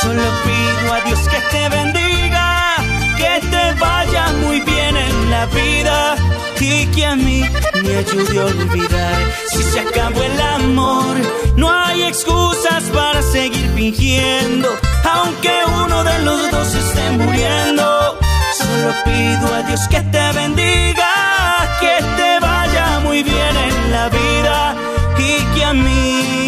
solo 0.00 0.22
pido 0.44 0.94
a 0.94 1.00
Dios 1.06 1.20
que 1.28 1.40
te 1.52 1.68
bendiga, 1.68 2.76
que 3.18 3.46
te 3.52 3.64
vaya 3.78 4.24
muy 4.42 4.60
bien 4.60 4.96
en 4.96 5.30
la 5.30 5.44
vida 5.46 6.16
y 6.58 6.86
que 6.86 7.04
a 7.04 7.16
mí 7.16 7.44
me 7.82 7.96
ayude 7.98 8.40
a 8.40 8.44
olvidar. 8.46 9.16
Si 9.50 9.62
se 9.62 9.80
acabó 9.80 10.22
el 10.22 10.40
amor, 10.40 11.16
no 11.56 11.70
hay 11.70 12.04
excusas 12.04 12.82
para 12.94 13.20
seguir 13.20 13.70
fingiendo. 13.74 14.68
Aunque 15.14 15.52
uno 15.84 16.02
de 16.02 16.18
los 16.20 16.50
dos 16.50 16.74
esté 16.74 17.10
muriendo, 17.18 18.18
solo 18.56 18.88
pido 19.04 19.54
a 19.54 19.62
Dios 19.68 19.82
que 19.90 20.00
te 20.00 20.32
bendiga, 20.32 21.12
que 21.78 21.96
te 22.16 22.40
vaya 22.40 23.00
muy 23.00 23.22
bien 23.22 23.54
en 23.68 23.92
la 23.92 24.08
vida 24.08 24.74
y 25.18 25.54
que 25.54 25.64
a 25.64 25.74
mí 25.74 26.43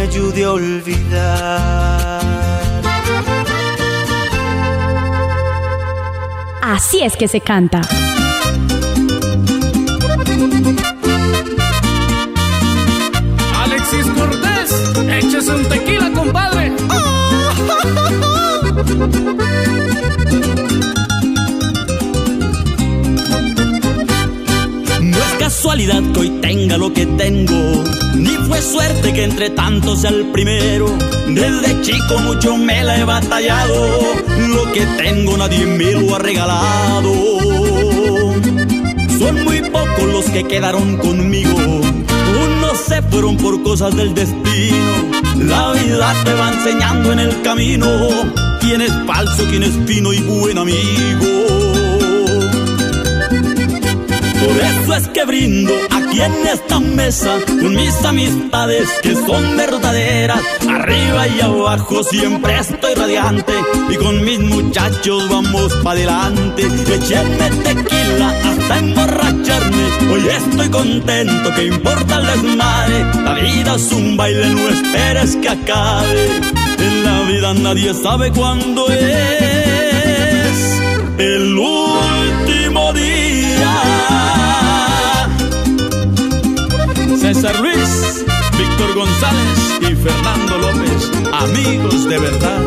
me 0.00 0.06
ayude 0.06 0.44
a 0.44 0.52
olvidar. 0.52 2.20
Así 6.62 7.02
es 7.02 7.16
que 7.16 7.28
se 7.28 7.40
canta. 7.40 7.82
Alexis 13.62 14.06
Cortés, 14.16 14.70
échese 15.18 15.52
un 15.52 15.64
tequila, 15.68 16.10
compadre. 16.12 16.72
casualidad 25.70 26.02
que 26.12 26.18
hoy 26.18 26.30
tenga 26.40 26.76
lo 26.78 26.92
que 26.92 27.06
tengo, 27.06 27.84
ni 28.16 28.30
fue 28.48 28.60
suerte 28.60 29.12
que 29.12 29.22
entre 29.22 29.50
tantos 29.50 30.00
sea 30.00 30.10
el 30.10 30.32
primero. 30.32 30.86
Desde 31.28 31.80
chico 31.82 32.18
mucho 32.24 32.56
me 32.56 32.82
la 32.82 32.98
he 32.98 33.04
batallado, 33.04 34.00
lo 34.48 34.72
que 34.72 34.84
tengo 35.00 35.36
nadie 35.36 35.66
me 35.66 35.92
lo 35.92 36.16
ha 36.16 36.18
regalado. 36.18 37.14
Son 39.16 39.44
muy 39.44 39.60
pocos 39.70 40.12
los 40.12 40.24
que 40.24 40.42
quedaron 40.42 40.96
conmigo, 40.96 41.54
unos 41.54 42.78
se 42.88 43.00
fueron 43.02 43.36
por 43.36 43.62
cosas 43.62 43.94
del 43.94 44.12
destino. 44.12 45.12
La 45.36 45.70
vida 45.70 46.12
te 46.24 46.34
va 46.34 46.52
enseñando 46.52 47.12
en 47.12 47.20
el 47.20 47.42
camino 47.42 47.86
quién 48.60 48.82
es 48.82 48.92
falso, 49.06 49.44
quién 49.48 49.62
es 49.62 49.78
fino 49.86 50.12
y 50.12 50.18
buen 50.18 50.58
amigo. 50.58 51.79
Por 54.50 54.58
eso 54.58 54.94
es 54.96 55.06
que 55.10 55.24
brindo 55.24 55.72
aquí 55.92 56.20
en 56.20 56.44
esta 56.44 56.80
mesa 56.80 57.38
con 57.46 57.72
mis 57.72 58.04
amistades 58.04 58.88
que 59.00 59.14
son 59.14 59.56
verdaderas. 59.56 60.40
Arriba 60.68 61.28
y 61.28 61.40
abajo 61.40 62.02
siempre 62.02 62.58
estoy 62.58 62.94
radiante 62.94 63.52
y 63.88 63.94
con 63.94 64.24
mis 64.24 64.40
muchachos 64.40 65.28
vamos 65.30 65.72
para 65.84 66.00
adelante. 66.00 66.62
Echenme 66.66 67.48
tequila 67.62 68.34
hasta 68.44 68.78
emborracharme. 68.78 69.84
Hoy 70.12 70.28
estoy 70.28 70.68
contento, 70.68 71.54
que 71.54 71.66
importa 71.66 72.18
el 72.18 72.26
desmadre. 72.26 73.04
La 73.22 73.34
vida 73.34 73.76
es 73.76 73.92
un 73.92 74.16
baile, 74.16 74.48
no 74.48 74.68
esperes 74.68 75.36
que 75.36 75.48
acabe. 75.48 76.26
En 76.78 77.04
la 77.04 77.20
vida 77.20 77.54
nadie 77.54 77.94
sabe 77.94 78.32
cuándo 78.32 78.88
es 78.90 79.00
el 81.18 81.56
último 81.56 82.92
día. 82.94 84.39
César 87.32 87.60
Luis, 87.60 88.24
Víctor 88.58 88.92
González 88.92 89.78
y 89.82 89.94
Fernando 89.94 90.58
López, 90.58 91.12
amigos 91.32 92.08
de 92.08 92.18
verdad. 92.18 92.60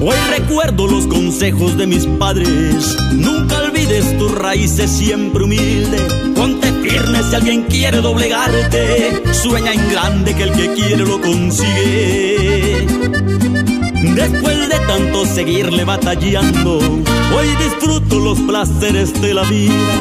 Hoy 0.00 0.16
recuerdo 0.30 0.86
los 0.86 1.08
consejos 1.08 1.76
de 1.76 1.88
mis 1.88 2.06
padres. 2.06 2.96
Nunca 3.14 3.58
olvides 3.58 4.16
tus 4.16 4.30
raíces, 4.38 4.88
siempre 4.88 5.42
humilde. 5.42 5.98
Ponte 6.36 6.72
firme 6.72 7.20
si 7.28 7.34
alguien 7.34 7.62
quiere 7.64 8.00
doblegarte. 8.00 9.24
Sueña 9.32 9.72
en 9.72 9.90
grande 9.90 10.36
que 10.36 10.42
el 10.44 10.52
que 10.52 10.72
quiere 10.74 11.04
lo 11.04 11.20
consigue. 11.20 12.97
Después 14.18 14.68
de 14.68 14.80
tanto 14.80 15.24
seguirle 15.26 15.84
batallando, 15.84 16.78
hoy 16.78 17.46
disfruto 17.56 18.18
los 18.18 18.36
placeres 18.40 19.12
de 19.22 19.32
la 19.32 19.44
vida. 19.44 19.94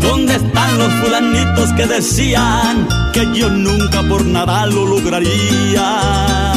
¿Dónde 0.00 0.36
están 0.36 0.78
los 0.78 0.92
fulanitos 1.02 1.72
que 1.76 1.84
decían 1.84 2.86
que 3.12 3.26
yo 3.34 3.50
nunca 3.50 4.04
por 4.04 4.24
nada 4.24 4.66
lo 4.66 4.86
lograría? 4.86 6.53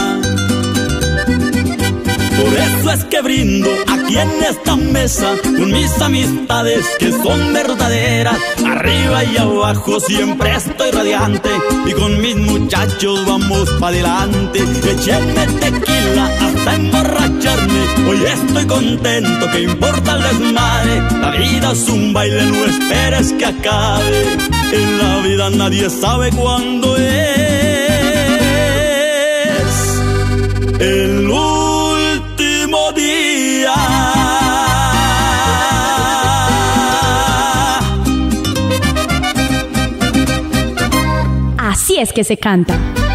Por 2.47 2.55
eso 2.55 2.91
es 2.93 3.03
que 3.03 3.21
brindo 3.21 3.69
aquí 3.87 4.17
en 4.17 4.31
esta 4.41 4.77
mesa 4.77 5.35
con 5.43 5.69
mis 5.69 5.91
amistades 6.01 6.85
que 6.97 7.11
son 7.11 7.51
verdaderas. 7.51 8.37
Arriba 8.65 9.25
y 9.25 9.35
abajo 9.35 9.99
siempre 9.99 10.55
estoy 10.55 10.91
radiante 10.91 11.49
y 11.85 11.91
con 11.91 12.21
mis 12.21 12.37
muchachos 12.37 13.25
vamos 13.27 13.69
para 13.81 13.87
adelante. 13.87 14.59
Echenme 14.59 15.45
tequila 15.59 16.31
hasta 16.39 16.75
emborracharme. 16.75 17.81
Hoy 18.09 18.23
estoy 18.25 18.65
contento, 18.65 19.51
que 19.51 19.61
importa 19.63 20.15
el 20.15 20.23
desmadre. 20.23 21.01
La 21.19 21.31
vida 21.31 21.71
es 21.73 21.89
un 21.89 22.13
baile, 22.13 22.45
no 22.45 22.65
esperes 22.65 23.33
que 23.33 23.45
acabe. 23.45 24.23
En 24.71 24.97
la 24.97 25.17
vida 25.17 25.49
nadie 25.49 25.89
sabe 25.89 26.29
cuándo 26.31 26.95
es. 26.95 27.36
Es 41.99 42.13
que 42.13 42.23
se 42.23 42.37
canta. 42.37 43.06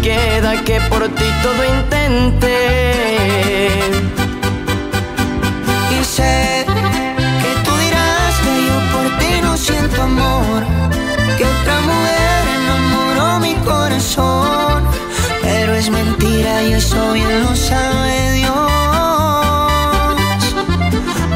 Queda 0.00 0.62
que 0.64 0.80
por 0.82 1.08
ti 1.08 1.24
todo 1.42 1.64
intenté. 1.64 2.90
Y 5.98 6.04
sé 6.04 6.64
que 7.42 7.52
tú 7.64 7.72
dirás 7.84 8.34
que 8.44 8.54
yo 8.68 8.76
por 8.94 9.06
ti 9.18 9.30
no 9.42 9.56
siento 9.56 10.02
amor, 10.02 10.64
que 11.36 11.44
otra 11.44 11.80
mujer 11.80 12.42
enamoró 12.60 13.40
mi 13.40 13.54
corazón, 13.64 14.84
pero 15.42 15.74
es 15.74 15.90
mentira 15.90 16.62
y 16.62 16.72
eso 16.74 17.12
bien 17.12 17.42
lo 17.42 17.54
sabe 17.56 18.32
Dios 18.32 18.68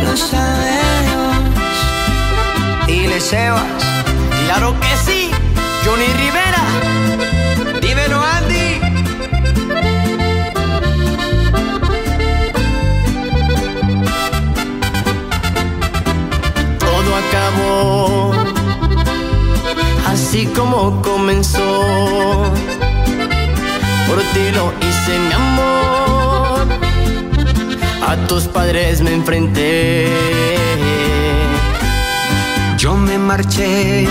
lo 0.05 0.17
sabe 0.17 0.73
Dios. 1.07 1.37
Dile 2.87 3.21
Sebas, 3.21 3.63
claro 4.45 4.75
que 4.81 4.97
sí, 5.05 5.31
Johnny 5.85 6.07
Rivera. 6.07 6.42
Como 20.63 21.03
comenzó. 21.03 22.53
Por 24.07 24.19
ti 24.33 24.45
lo 24.55 24.73
hice 24.81 25.19
mi 25.19 25.33
amor 25.33 26.69
a 28.07 28.17
tus 28.29 28.45
padres 28.45 29.01
me 29.01 29.13
enfrenté. 29.13 30.07
Yo 32.79 32.95
me 32.95 33.19
marché 33.19 34.07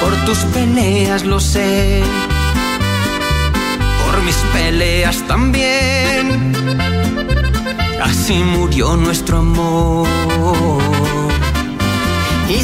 por 0.00 0.12
tus 0.26 0.38
peleas, 0.54 1.24
lo 1.24 1.40
sé. 1.40 2.02
Por 4.04 4.22
mis 4.22 4.36
peleas 4.52 5.16
también. 5.28 6.52
Así 8.02 8.34
murió 8.34 8.96
nuestro 8.96 9.38
amor. 9.38 10.08
Y 12.48 12.60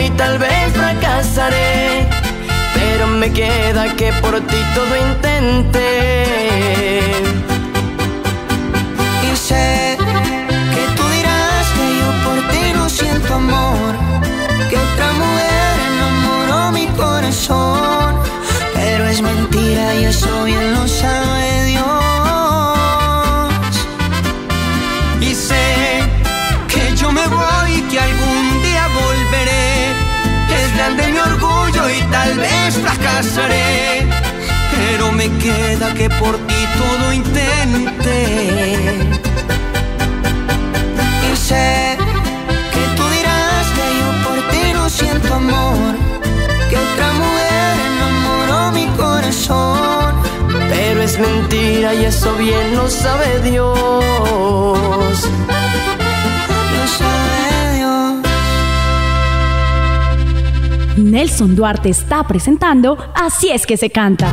y 0.00 0.10
tal 0.10 0.38
vez 0.38 0.72
fracasaré. 0.72 2.06
Pero 2.74 3.06
me 3.06 3.32
queda 3.32 3.94
que 3.96 4.12
por 4.14 4.40
ti 4.40 4.56
todo 4.74 4.96
intenté. 4.96 6.24
Y 9.30 9.36
sé 9.36 9.96
que 10.74 10.84
tú 10.96 11.02
dirás 11.16 11.66
que 11.76 11.86
yo 12.00 12.08
por 12.26 12.38
ti 12.50 12.72
no 12.74 12.88
siento 12.88 13.34
amor, 13.34 13.94
que 14.68 14.76
otra 14.76 15.12
mujer 15.12 15.74
enamoró 15.92 16.72
mi 16.72 16.86
corazón, 17.02 18.16
pero 18.74 19.06
es 19.08 19.20
mentira 19.20 19.94
y 19.94 20.04
eso 20.04 20.44
bien 20.44 20.74
lo 20.74 20.88
sabe 20.88 21.59
tal 32.10 32.34
vez 32.38 32.74
fracasaré, 32.74 34.06
pero 34.74 35.12
me 35.12 35.28
queda 35.38 35.94
que 35.94 36.08
por 36.10 36.36
ti 36.46 36.60
todo 36.78 37.12
intenté. 37.12 38.22
Y 41.32 41.36
sé 41.36 41.96
que 42.74 42.84
tú 42.96 43.04
dirás 43.16 43.66
que 43.76 43.86
yo 44.00 44.08
por 44.26 44.38
ti 44.50 44.72
no 44.72 44.88
siento 44.88 45.34
amor, 45.34 45.94
que 46.68 46.76
otra 46.76 47.12
mujer 47.12 47.72
enamoró 47.94 48.72
mi 48.72 48.86
corazón, 48.96 50.14
pero 50.68 51.02
es 51.02 51.18
mentira 51.18 51.94
y 51.94 52.04
eso 52.04 52.34
bien 52.34 52.76
lo 52.76 52.88
sabe 52.88 53.40
Dios. 53.40 55.28
Nelson 61.00 61.56
Duarte 61.56 61.88
está 61.88 62.26
presentando 62.26 62.98
Así 63.14 63.50
es 63.50 63.66
que 63.66 63.76
se 63.76 63.90
canta. 63.90 64.30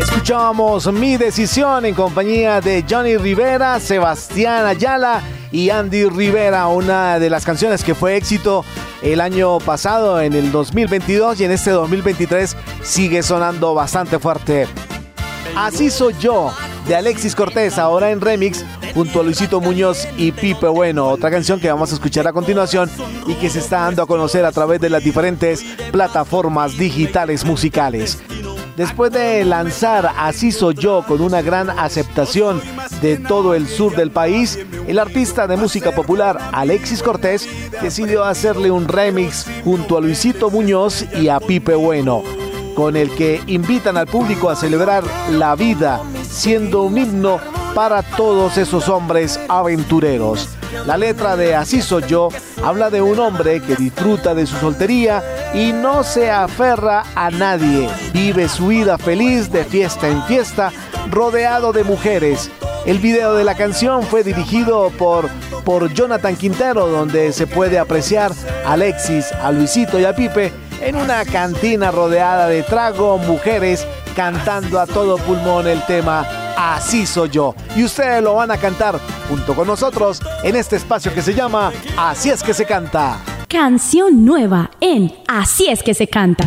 Escuchamos 0.00 0.90
Mi 0.92 1.16
Decisión 1.18 1.84
en 1.84 1.94
compañía 1.94 2.60
de 2.60 2.84
Johnny 2.88 3.16
Rivera, 3.16 3.78
Sebastián 3.78 4.64
Ayala 4.64 5.22
y 5.52 5.70
Andy 5.70 6.06
Rivera, 6.06 6.66
una 6.68 7.18
de 7.18 7.28
las 7.28 7.44
canciones 7.44 7.84
que 7.84 7.94
fue 7.94 8.16
éxito 8.16 8.64
el 9.02 9.20
año 9.20 9.58
pasado, 9.58 10.20
en 10.20 10.32
el 10.32 10.50
2022 10.50 11.40
y 11.40 11.44
en 11.44 11.50
este 11.50 11.70
2023 11.70 12.56
sigue 12.82 13.22
sonando 13.22 13.74
bastante 13.74 14.18
fuerte. 14.18 14.66
Así 15.56 15.90
soy 15.90 16.14
yo, 16.18 16.52
de 16.88 16.96
Alexis 16.96 17.34
Cortés, 17.34 17.78
ahora 17.78 18.10
en 18.10 18.20
remix, 18.20 18.64
junto 18.94 19.20
a 19.20 19.24
Luisito 19.24 19.60
Muñoz 19.60 20.06
y 20.16 20.30
Pipe 20.30 20.68
Bueno, 20.68 21.08
otra 21.08 21.30
canción 21.30 21.58
que 21.58 21.68
vamos 21.68 21.90
a 21.90 21.94
escuchar 21.94 22.28
a 22.28 22.32
continuación 22.32 22.88
y 23.26 23.34
que 23.34 23.50
se 23.50 23.58
está 23.58 23.80
dando 23.80 24.02
a 24.02 24.06
conocer 24.06 24.44
a 24.44 24.52
través 24.52 24.80
de 24.80 24.88
las 24.88 25.02
diferentes 25.02 25.64
plataformas 25.90 26.78
digitales 26.78 27.44
musicales. 27.44 28.22
Después 28.76 29.12
de 29.12 29.44
lanzar 29.44 30.12
Así 30.16 30.52
soy 30.52 30.74
yo 30.74 31.04
con 31.06 31.20
una 31.20 31.42
gran 31.42 31.70
aceptación 31.70 32.60
de 33.00 33.16
todo 33.16 33.54
el 33.54 33.68
sur 33.68 33.94
del 33.96 34.10
país, 34.10 34.58
el 34.86 34.98
artista 34.98 35.46
de 35.46 35.56
música 35.56 35.92
popular 35.92 36.38
Alexis 36.52 37.02
Cortés 37.02 37.48
decidió 37.82 38.24
hacerle 38.24 38.70
un 38.70 38.88
remix 38.88 39.46
junto 39.64 39.96
a 39.96 40.00
Luisito 40.00 40.50
Muñoz 40.50 41.04
y 41.20 41.28
a 41.28 41.40
Pipe 41.40 41.74
Bueno, 41.74 42.22
con 42.74 42.96
el 42.96 43.10
que 43.14 43.40
invitan 43.46 43.96
al 43.96 44.06
público 44.06 44.50
a 44.50 44.56
celebrar 44.56 45.04
la 45.30 45.54
vida, 45.54 46.00
siendo 46.22 46.82
un 46.82 46.98
himno 46.98 47.40
para 47.74 48.02
todos 48.02 48.56
esos 48.56 48.88
hombres 48.88 49.40
aventureros. 49.48 50.48
La 50.86 50.96
letra 50.96 51.36
de 51.36 51.54
Así 51.54 51.82
soy 51.82 52.04
yo 52.06 52.28
habla 52.62 52.90
de 52.90 53.02
un 53.02 53.18
hombre 53.18 53.60
que 53.60 53.76
disfruta 53.76 54.34
de 54.34 54.46
su 54.46 54.56
soltería 54.56 55.22
y 55.54 55.72
no 55.72 56.04
se 56.04 56.30
aferra 56.30 57.04
a 57.14 57.30
nadie. 57.30 57.88
Vive 58.12 58.48
su 58.48 58.68
vida 58.68 58.96
feliz 58.96 59.50
de 59.50 59.64
fiesta 59.64 60.08
en 60.08 60.22
fiesta, 60.24 60.72
rodeado 61.10 61.72
de 61.72 61.84
mujeres. 61.84 62.50
El 62.86 62.98
video 62.98 63.34
de 63.34 63.44
la 63.44 63.54
canción 63.54 64.02
fue 64.02 64.22
dirigido 64.22 64.90
por, 64.98 65.28
por 65.64 65.92
Jonathan 65.92 66.36
Quintero, 66.36 66.86
donde 66.86 67.32
se 67.32 67.46
puede 67.46 67.78
apreciar 67.78 68.32
a 68.64 68.72
Alexis, 68.72 69.32
a 69.32 69.50
Luisito 69.52 69.98
y 69.98 70.04
a 70.04 70.14
Pipe 70.14 70.52
en 70.80 70.96
una 70.96 71.24
cantina 71.24 71.90
rodeada 71.90 72.46
de 72.46 72.62
trago, 72.62 73.16
mujeres, 73.18 73.86
cantando 74.14 74.78
a 74.78 74.86
todo 74.86 75.16
pulmón 75.16 75.66
el 75.66 75.84
tema 75.86 76.43
Así 76.56 77.06
soy 77.06 77.30
yo. 77.30 77.54
Y 77.76 77.84
ustedes 77.84 78.22
lo 78.22 78.34
van 78.34 78.50
a 78.50 78.56
cantar 78.56 78.98
junto 79.28 79.54
con 79.54 79.66
nosotros 79.66 80.20
en 80.42 80.56
este 80.56 80.76
espacio 80.76 81.12
que 81.12 81.22
se 81.22 81.34
llama 81.34 81.72
Así 81.96 82.30
es 82.30 82.42
que 82.42 82.54
se 82.54 82.64
canta. 82.64 83.18
Canción 83.48 84.24
nueva 84.24 84.70
en 84.80 85.12
Así 85.28 85.68
es 85.68 85.82
que 85.82 85.94
se 85.94 86.08
canta. 86.08 86.44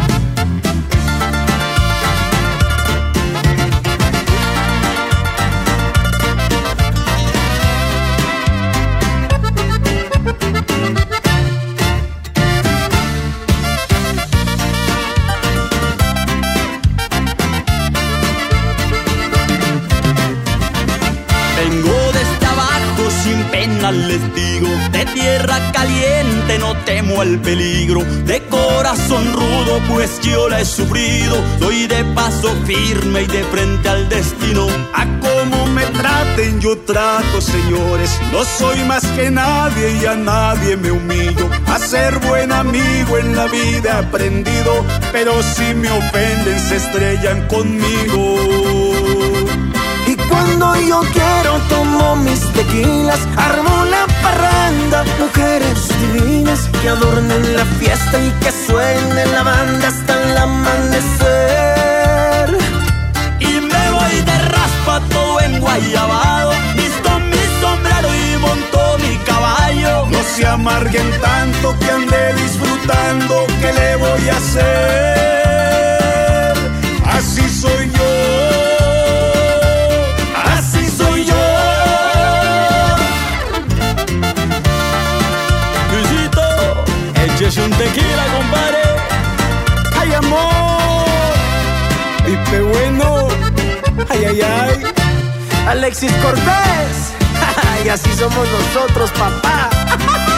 Les 23.91 24.21
digo, 24.35 24.67
de 24.91 25.05
tierra 25.05 25.71
caliente 25.71 26.59
no 26.59 26.75
temo 26.83 27.21
el 27.21 27.39
peligro, 27.39 28.01
de 28.25 28.41
corazón 28.43 29.33
rudo 29.33 29.79
pues 29.89 30.19
yo 30.21 30.49
la 30.49 30.61
he 30.61 30.65
sufrido, 30.65 31.35
soy 31.59 31.87
de 31.87 32.03
paso 32.13 32.53
firme 32.65 33.23
y 33.23 33.27
de 33.27 33.43
frente 33.45 33.89
al 33.89 34.09
destino. 34.09 34.67
A 34.93 35.05
como 35.19 35.65
me 35.67 35.85
traten 35.85 36.59
yo 36.59 36.77
trato, 36.79 37.41
señores, 37.41 38.19
no 38.31 38.43
soy 38.43 38.83
más 38.85 39.05
que 39.07 39.29
nadie 39.31 39.99
y 40.01 40.05
a 40.05 40.15
nadie 40.15 40.75
me 40.75 40.91
humillo. 40.91 41.49
A 41.67 41.79
ser 41.79 42.19
buen 42.19 42.51
amigo 42.51 43.17
en 43.17 43.35
la 43.35 43.45
vida 43.45 43.89
he 43.89 44.05
aprendido, 44.05 44.85
pero 45.11 45.41
si 45.43 45.73
me 45.73 45.89
ofenden 45.89 46.59
se 46.59 46.77
estrellan 46.77 47.47
conmigo. 47.47 48.76
Cuando 50.59 50.81
yo 50.81 51.01
quiero 51.13 51.59
tomo 51.69 52.15
mis 52.15 52.41
tequilas, 52.53 53.19
armo 53.37 53.85
la 53.85 54.07
parranda, 54.23 55.03
mujeres 55.19 55.87
divinas 55.99 56.61
que 56.81 56.89
adornen 56.89 57.55
la 57.55 57.63
fiesta 57.79 58.17
y 58.17 58.31
que 58.41 58.51
suene 58.65 59.27
la 59.33 59.43
banda 59.43 59.87
hasta 59.87 60.13
el 60.23 60.35
amanecer. 60.35 61.27
Y 63.39 63.61
me 63.71 63.91
voy 63.91 64.21
de 64.29 64.37
raspa 64.49 64.99
todo 65.11 65.41
en 65.41 65.59
guayabado, 65.59 66.53
visto 66.75 67.19
mi 67.19 67.43
sombrero 67.61 68.09
y 68.15 68.37
monto 68.39 68.97
mi 68.97 69.15
caballo. 69.17 70.07
No 70.07 70.23
se 70.35 70.43
amarguen 70.47 71.11
tanto 71.21 71.77
que 71.77 71.91
ande 71.91 72.33
disfrutando, 72.33 73.45
¿qué 73.61 73.73
le 73.73 73.95
voy 73.97 74.29
a 74.29 74.37
hacer? 74.37 74.63
Así 77.05 77.47
soy 77.47 77.91
yo. 77.91 78.66
Échese 87.47 87.63
un 87.63 87.71
tequila, 87.71 88.25
compadre. 88.35 88.77
¡Ay, 89.97 90.13
amor! 90.15 91.05
Pipe 92.25 92.59
bueno. 92.59 93.29
¡Ay, 94.09 94.25
ay, 94.25 94.41
ay! 94.41 94.83
Alexis 95.65 96.11
Cortés. 96.21 97.13
y 97.85 97.87
así 97.87 98.11
somos 98.19 98.45
nosotros, 98.49 99.11
papá. 99.11 99.69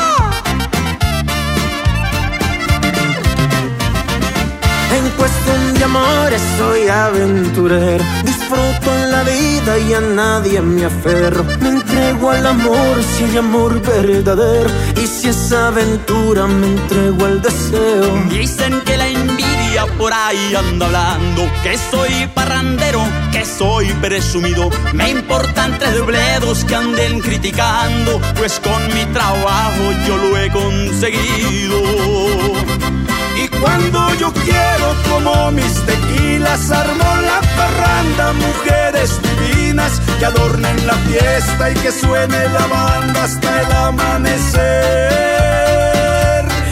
En 4.91 5.10
cuestión 5.12 5.74
de 5.76 5.84
amores 5.84 6.41
soy 6.57 6.88
aventurero. 6.88 8.03
Disfruto 8.24 8.95
en 8.95 9.12
la 9.12 9.24
vida 9.24 9.78
y 9.78 9.93
a 9.93 10.01
nadie 10.01 10.62
me 10.62 10.86
aferro. 10.86 11.43
Me 11.62 11.70
entrego 11.70 12.32
al 12.32 12.45
amor 12.45 13.03
si 13.03 13.24
hay 13.26 13.38
amor 13.38 13.80
verdadero. 13.82 14.70
Y 15.02 15.08
si 15.08 15.30
es 15.30 15.52
aventura, 15.54 16.45
me 16.47 16.68
entrego 16.68 17.26
al 17.26 17.41
deseo. 17.41 18.26
Dicen 18.30 18.82
que 18.82 18.97
la 18.97 19.08
envidia 19.08 19.86
por 19.97 20.12
ahí 20.14 20.54
anda 20.56 20.88
hablando. 20.88 21.50
Que 21.64 21.78
soy 21.78 22.28
parrandero, 22.34 23.02
que 23.32 23.45
soy 23.45 23.88
presumido. 24.02 24.70
Me 24.93 25.10
importan 25.12 25.78
tres 25.80 26.06
bledos 26.06 26.66
que 26.66 26.76
anden 26.76 27.22
criticando. 27.22 28.20
Pues 28.36 28.60
con 28.60 28.88
mi 28.93 29.06
trabajo 29.14 29.84
yo 30.06 30.18
lo 30.18 30.38
he 30.38 30.52
conseguido. 30.52 31.80
Y 33.42 33.48
cuando 33.48 34.14
yo 34.16 34.34
quiero 34.34 34.96
como 35.10 35.52
mis 35.52 35.74
tequilas 35.86 36.70
armo 36.72 37.10
la 37.22 37.40
parranda, 37.56 38.34
mujeres 38.34 39.18
divinas 39.22 40.02
que 40.20 40.26
adornen 40.26 40.86
la 40.86 40.96
fiesta 41.08 41.72
y 41.72 41.74
que 41.76 41.90
suene 41.90 42.50
la 42.50 42.68
banda 42.68 43.24
hasta 43.24 43.62
el 43.62 43.72
amanecer. 43.72 44.60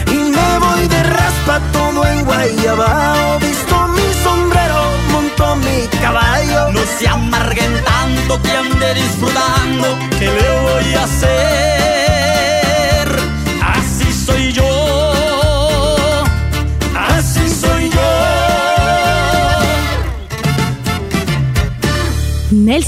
Y 0.08 0.16
me 0.36 0.58
voy 0.58 0.86
de 0.88 1.02
raspa 1.04 1.58
todo 1.72 2.04
en 2.04 2.24
Guayabao, 2.26 3.38
visto 3.38 3.88
mi 3.88 4.12
sombrero, 4.22 4.80
monto 5.10 5.56
mi 5.56 5.88
caballo. 6.02 6.70
No 6.72 6.80
se 6.98 7.08
amarguen 7.08 7.82
tanto 7.82 8.42
que 8.42 8.52
ande 8.52 8.94
disfrutando, 8.94 9.86
¿qué 10.18 10.26
le 10.26 10.50
voy 10.60 10.94
a 10.96 11.04
hacer? 11.04 11.67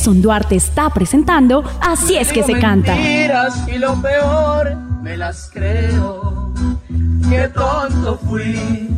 Nelson 0.00 0.22
Duarte 0.22 0.56
está 0.56 0.88
presentando 0.88 1.62
Así 1.78 2.16
es 2.16 2.32
que 2.32 2.42
se 2.42 2.58
canta. 2.58 2.96
y 2.96 3.76
lo 3.78 4.00
peor 4.00 4.74
me 5.02 5.14
las 5.14 5.50
creo. 5.52 6.54
Qué 7.28 7.48
tonto 7.48 8.18
fui. 8.26 8.88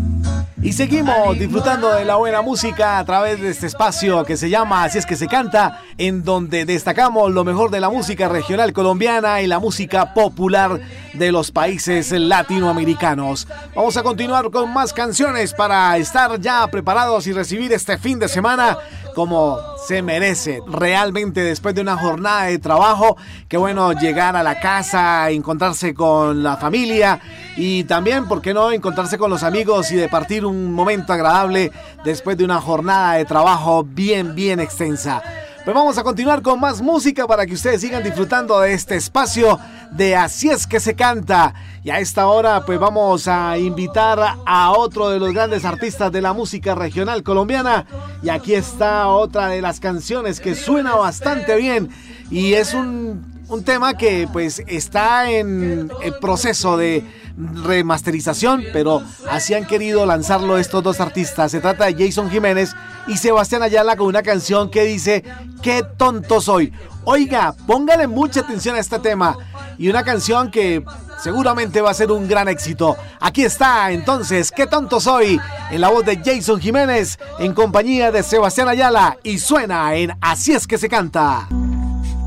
Y 0.62 0.72
seguimos 0.72 1.36
disfrutando 1.36 1.92
de 1.92 2.04
la 2.04 2.14
buena 2.14 2.40
música 2.40 3.00
a 3.00 3.04
través 3.04 3.40
de 3.40 3.50
este 3.50 3.66
espacio 3.66 4.24
que 4.24 4.36
se 4.36 4.48
llama 4.48 4.84
Así 4.84 4.98
es 4.98 5.04
que 5.06 5.16
se 5.16 5.26
canta, 5.26 5.80
en 5.98 6.22
donde 6.22 6.64
destacamos 6.64 7.32
lo 7.32 7.42
mejor 7.42 7.72
de 7.72 7.80
la 7.80 7.90
música 7.90 8.28
regional 8.28 8.72
colombiana 8.72 9.42
y 9.42 9.48
la 9.48 9.58
música 9.58 10.14
popular 10.14 10.78
de 11.14 11.32
los 11.32 11.50
países 11.50 12.10
latinoamericanos. 12.12 13.46
Vamos 13.74 13.96
a 13.96 14.02
continuar 14.02 14.50
con 14.50 14.72
más 14.72 14.92
canciones 14.92 15.52
para 15.54 15.96
estar 15.96 16.40
ya 16.40 16.66
preparados 16.68 17.26
y 17.26 17.32
recibir 17.32 17.72
este 17.72 17.98
fin 17.98 18.18
de 18.18 18.28
semana 18.28 18.78
como 19.14 19.58
se 19.86 20.02
merece 20.02 20.62
realmente 20.66 21.42
después 21.42 21.74
de 21.74 21.82
una 21.82 21.96
jornada 21.96 22.44
de 22.44 22.58
trabajo. 22.58 23.16
Qué 23.48 23.56
bueno 23.56 23.92
llegar 23.92 24.36
a 24.36 24.42
la 24.42 24.58
casa, 24.60 25.30
encontrarse 25.30 25.94
con 25.94 26.42
la 26.42 26.56
familia 26.56 27.20
y 27.56 27.84
también, 27.84 28.26
¿por 28.26 28.40
qué 28.40 28.54
no?, 28.54 28.72
encontrarse 28.72 29.18
con 29.18 29.30
los 29.30 29.42
amigos 29.42 29.90
y 29.90 29.96
de 29.96 30.08
partir 30.08 30.46
un 30.46 30.72
momento 30.72 31.12
agradable 31.12 31.72
después 32.04 32.36
de 32.36 32.44
una 32.44 32.60
jornada 32.60 33.14
de 33.14 33.24
trabajo 33.24 33.84
bien, 33.84 34.34
bien 34.34 34.60
extensa. 34.60 35.22
Pues 35.64 35.76
vamos 35.76 35.96
a 35.96 36.02
continuar 36.02 36.42
con 36.42 36.58
más 36.58 36.82
música 36.82 37.24
para 37.28 37.46
que 37.46 37.54
ustedes 37.54 37.80
sigan 37.80 38.02
disfrutando 38.02 38.58
de 38.58 38.72
este 38.72 38.96
espacio 38.96 39.60
de 39.92 40.16
Así 40.16 40.50
es 40.50 40.66
que 40.66 40.80
se 40.80 40.96
canta. 40.96 41.54
Y 41.84 41.90
a 41.90 42.00
esta 42.00 42.26
hora 42.26 42.64
pues 42.66 42.80
vamos 42.80 43.28
a 43.28 43.56
invitar 43.58 44.38
a 44.44 44.72
otro 44.72 45.10
de 45.10 45.20
los 45.20 45.32
grandes 45.32 45.64
artistas 45.64 46.10
de 46.10 46.20
la 46.20 46.32
música 46.32 46.74
regional 46.74 47.22
colombiana. 47.22 47.86
Y 48.24 48.28
aquí 48.28 48.54
está 48.54 49.06
otra 49.06 49.46
de 49.46 49.62
las 49.62 49.78
canciones 49.78 50.40
que 50.40 50.56
suena 50.56 50.96
bastante 50.96 51.54
bien 51.54 51.90
y 52.32 52.54
es 52.54 52.72
un, 52.72 53.44
un 53.48 53.62
tema 53.62 53.94
que 53.94 54.26
pues 54.32 54.62
está 54.66 55.30
en 55.30 55.92
proceso 56.20 56.78
de 56.78 57.04
remasterización, 57.36 58.64
pero 58.72 59.02
así 59.30 59.52
han 59.52 59.66
querido 59.66 60.06
lanzarlo 60.06 60.56
estos 60.56 60.82
dos 60.82 61.00
artistas. 61.00 61.50
Se 61.50 61.60
trata 61.60 61.84
de 61.84 62.06
Jason 62.06 62.30
Jiménez 62.30 62.74
y 63.06 63.18
Sebastián 63.18 63.62
Ayala 63.62 63.96
con 63.96 64.06
una 64.06 64.22
canción 64.22 64.70
que 64.70 64.84
dice, 64.84 65.22
qué 65.62 65.84
tonto 65.98 66.40
soy. 66.40 66.72
Oiga, 67.04 67.54
póngale 67.66 68.06
mucha 68.06 68.40
atención 68.40 68.76
a 68.76 68.80
este 68.80 68.98
tema 68.98 69.36
y 69.76 69.88
una 69.88 70.02
canción 70.02 70.50
que 70.50 70.82
seguramente 71.22 71.82
va 71.82 71.90
a 71.90 71.94
ser 71.94 72.10
un 72.12 72.26
gran 72.26 72.48
éxito. 72.48 72.96
Aquí 73.20 73.44
está 73.44 73.90
entonces, 73.92 74.50
qué 74.50 74.66
tonto 74.66 75.00
soy, 75.00 75.38
en 75.70 75.80
la 75.80 75.90
voz 75.90 76.06
de 76.06 76.16
Jason 76.24 76.60
Jiménez, 76.60 77.18
en 77.38 77.52
compañía 77.52 78.10
de 78.10 78.22
Sebastián 78.22 78.68
Ayala 78.68 79.18
y 79.22 79.38
suena 79.38 79.94
en 79.94 80.16
Así 80.22 80.52
es 80.52 80.66
que 80.66 80.78
se 80.78 80.88
canta. 80.88 81.48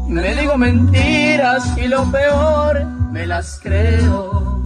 Me 0.08 0.36
digo 0.36 0.58
mentiras 0.58 1.78
y 1.78 1.88
lo 1.88 2.10
peor 2.12 2.86
me 3.12 3.26
las 3.26 3.60
creo. 3.62 4.64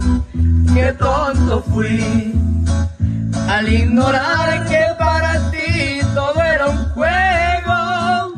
Qué 0.74 0.92
tonto 0.92 1.62
fui 1.62 2.34
al 3.48 3.68
ignorar 3.68 4.66
que 4.68 4.84
para 4.98 5.50
ti 5.50 6.00
todo 6.14 6.42
era 6.42 6.68
un 6.68 6.84
juego 6.90 8.32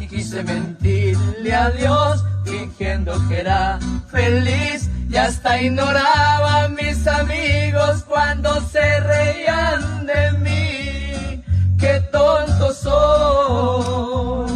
y 0.00 0.06
quise 0.06 0.42
mentirle 0.42 1.54
a 1.54 1.70
Dios 1.70 2.24
fingiendo 2.44 3.12
que 3.28 3.40
era 3.40 3.78
feliz 4.10 4.88
y 5.10 5.16
hasta 5.16 5.60
ignoraba 5.60 6.64
a 6.64 6.68
mis 6.68 7.06
amigos 7.06 8.04
cuando 8.08 8.60
se 8.62 9.00
reían 9.00 10.06
de 10.06 10.32
mí. 10.38 11.44
Qué 11.78 12.00
tonto 12.10 12.72
soy. 12.72 14.53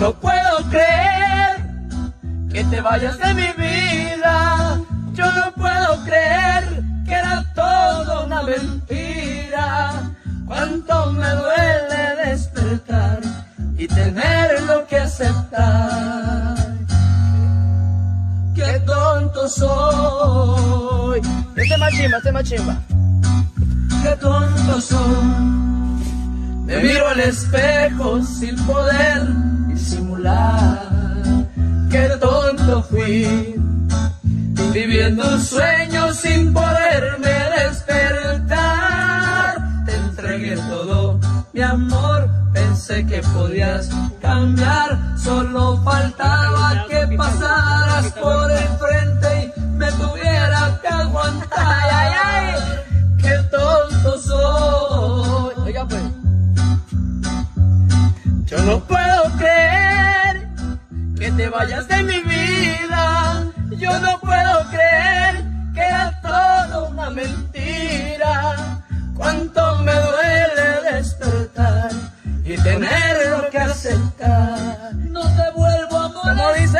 No 0.00 0.14
puedo 0.14 0.56
creer 0.70 1.60
que 2.50 2.64
te 2.64 2.80
vayas 2.80 3.18
de 3.18 3.34
mi 3.34 3.48
vida. 3.52 4.80
Yo 5.12 5.30
no 5.30 5.52
puedo 5.52 6.02
creer 6.06 6.82
que 7.04 7.12
era 7.12 7.44
todo 7.54 8.24
una 8.24 8.42
mentira. 8.42 9.92
Cuánto 10.46 11.12
me 11.12 11.28
duele 11.28 12.16
despertar 12.24 13.20
y 13.76 13.86
tener 13.88 14.62
lo 14.62 14.86
que 14.86 15.00
aceptar. 15.00 16.56
Qué 18.54 18.80
tonto 18.86 19.48
soy. 19.50 21.20
Este 21.56 21.76
machimba, 21.76 22.16
este 22.16 22.32
machimba. 22.32 22.76
Qué 24.02 24.16
tonto 24.16 24.80
soy. 24.80 25.44
Me 26.64 26.78
miro 26.78 27.06
al 27.06 27.20
espejo 27.20 28.22
sin 28.22 28.56
poder 28.64 29.59
disimular. 29.80 30.78
Qué 31.90 32.08
tonto 32.20 32.82
fui, 32.82 33.54
viviendo 34.72 35.26
un 35.26 35.40
sueño 35.40 36.12
sin 36.12 36.52
poderme 36.52 37.34
despertar. 37.58 38.26
Te 39.86 39.94
entregué 39.96 40.56
todo 40.56 41.18
mi 41.52 41.62
amor, 41.62 42.28
pensé 42.52 43.06
que 43.06 43.20
podías 43.34 43.88
cambiar. 44.20 44.98
Solo 45.16 45.82
faltaba 45.82 46.86
que 46.88 47.16
pasaras 47.16 48.12
por 48.12 48.50
enfrente 48.50 49.52
y 49.56 49.60
me 49.80 49.90
tuviera 49.92 50.78
que 50.82 50.88
aguantar. 50.88 51.84
Ay, 52.00 52.12
ay, 52.24 52.54
qué 53.18 53.34
tonto 53.50 54.18
soy. 54.18 55.54
Oiga, 55.64 55.86
pues. 55.88 56.02
Yo 58.50 58.58
no 58.64 58.80
puedo 58.80 58.99
que 61.30 61.42
te 61.42 61.48
vayas 61.48 61.88
de 61.88 62.02
mi 62.02 62.20
vida. 62.20 63.44
Yo 63.70 63.98
no 64.00 64.18
puedo 64.20 64.68
creer 64.70 65.44
que 65.74 65.80
era 65.80 66.20
todo 66.22 66.88
una 66.88 67.10
mentira. 67.10 68.82
Cuánto 69.16 69.76
me 69.78 69.92
duele 69.92 70.80
despertar 70.92 71.90
y 72.44 72.56
tener 72.56 73.30
lo 73.30 73.50
que 73.50 73.58
aceptar. 73.58 74.94
No 74.94 75.22
te 75.22 75.50
vuelvo 75.54 75.96
a 75.98 76.08
molestar. 76.08 76.36
¿Cómo 76.36 76.52
dice? 76.54 76.78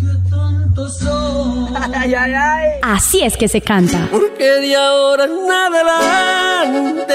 Qué 0.00 0.12
tonto 0.30 0.88
soy. 0.88 1.74
Ay, 1.94 2.14
ay, 2.14 2.34
ay. 2.34 2.68
Así 2.82 3.22
es 3.22 3.36
que 3.36 3.48
se 3.48 3.60
canta. 3.60 4.08
Porque 4.10 4.44
de 4.44 4.76
ahora 4.76 5.24
en 5.24 5.50
adelante 5.50 7.10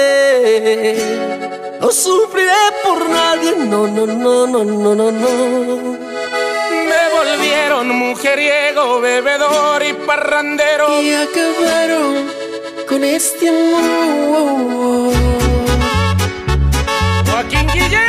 no 1.80 1.90
sufriré 1.90 2.52
por 2.82 3.08
nadie, 3.08 3.54
no, 3.56 3.86
no, 3.86 4.06
no, 4.06 4.46
no, 4.46 4.64
no, 4.64 4.94
no, 4.94 5.10
no. 5.12 6.06
Me 6.90 7.02
volvieron 7.16 7.88
mujeriego, 7.88 9.00
bebedor 9.00 9.82
y 9.84 9.92
parrandero. 9.92 11.02
Y 11.02 11.12
acabaron 11.12 12.26
con 12.88 13.04
este 13.04 13.48
amor. 13.48 15.12
Joaquín 17.30 17.66
Guillén, 17.74 18.05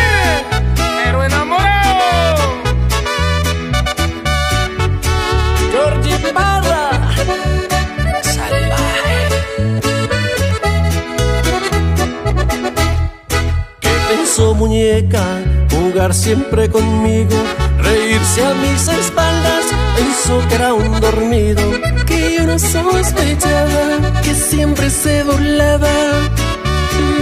¿Qué 14.38 14.44
pensó 14.44 14.54
muñeca? 14.54 15.24
Jugar 15.72 16.14
siempre 16.14 16.70
conmigo, 16.70 17.36
reírse 17.82 18.46
a 18.46 18.54
mis 18.54 18.88
espaldas. 18.88 19.66
Pensó 19.96 20.48
que 20.48 20.56
era 20.56 20.76
un 20.76 21.00
dormido, 21.02 21.64
que 22.06 22.36
yo 22.36 22.46
no 22.46 22.60
sospechaba, 22.60 24.22
que 24.22 24.36
siempre 24.36 24.92
se 24.92 25.24
burlaba 25.24 25.90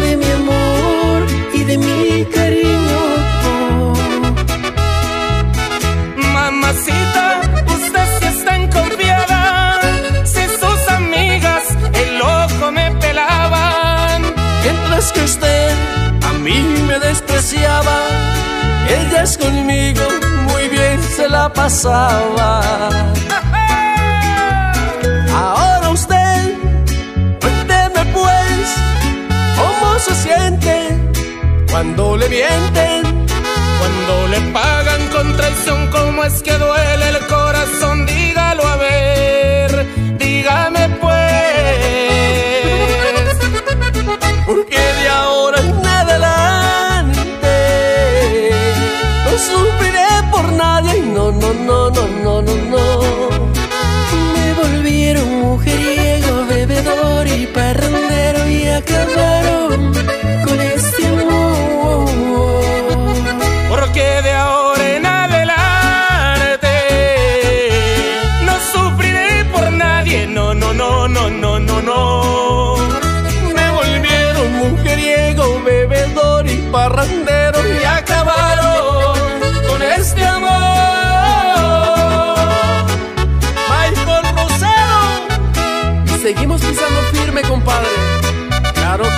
de 0.01 0.17
mi 0.17 0.29
amor 0.41 1.25
y 1.53 1.63
de 1.63 1.77
mi 1.77 2.25
cariño. 2.25 2.99
Mamacita, 6.33 7.39
usted 7.77 8.07
sí 8.19 8.25
está 8.25 8.57
en 8.57 8.69
confiada. 8.69 9.79
Si 10.25 10.41
sus 10.59 10.89
amigas 10.89 11.63
el 11.93 12.21
ojo 12.21 12.71
me 12.73 12.91
pelaban. 12.99 14.21
Mientras 14.63 15.13
que 15.13 15.21
usted 15.23 15.64
mí 16.45 16.61
me 16.87 16.97
despreciaba, 16.99 17.97
ellas 18.87 19.35
conmigo 19.35 20.03
muy 20.47 20.69
bien 20.69 21.01
se 21.15 21.27
la 21.27 21.51
pasaba. 21.51 22.59
Ahora 25.33 25.89
usted, 25.89 26.53
cuénteme 27.41 28.05
pues, 28.13 28.65
cómo 29.59 29.87
se 30.05 30.13
siente 30.23 30.75
cuando 31.71 32.15
le 32.15 32.29
mienten. 32.29 33.01
Cuando 33.79 34.13
le 34.33 34.39
pagan 34.53 35.01
con 35.13 35.25
traición, 35.37 35.79
¿cómo 35.89 36.23
es 36.23 36.43
que 36.43 36.53
duele 36.57 37.09
el 37.09 37.17
corazón? 37.25 37.34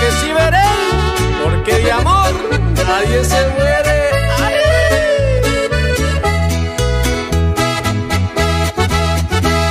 Que 0.08 0.14
sí 0.20 0.32
veré, 0.32 0.70
porque 1.44 1.74
de 1.80 1.92
amor 1.92 2.34
nadie 2.88 3.24
se 3.26 3.42
muere. 3.56 3.98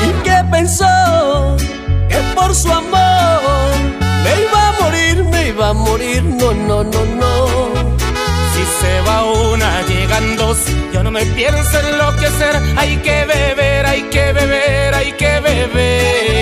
¿Y 0.07 0.11
qué 0.25 0.39
pensó? 0.51 1.57
Que 2.09 2.19
por 2.35 2.55
su 2.55 2.71
amor 2.71 3.71
me 4.25 4.33
iba 4.47 4.69
a 4.69 4.73
morir, 4.81 5.25
me 5.25 5.49
iba 5.49 5.69
a 5.71 5.73
morir. 5.73 6.23
No, 6.23 6.53
no, 6.53 6.85
no, 6.85 7.03
no. 7.21 7.33
Si 8.53 8.63
se 8.81 9.01
va 9.07 9.25
una 9.55 9.83
llegan 9.89 10.37
dos. 10.37 10.59
Yo 10.93 11.03
no 11.03 11.11
me 11.11 11.25
pienso 11.39 11.81
enloquecer, 11.81 12.55
hay 12.77 12.97
que 12.99 13.25
beber, 13.25 13.87
hay 13.87 14.03
que 14.15 14.33
beber, 14.33 14.95
hay 14.95 15.13
que 15.13 15.41
beber. 15.41 16.36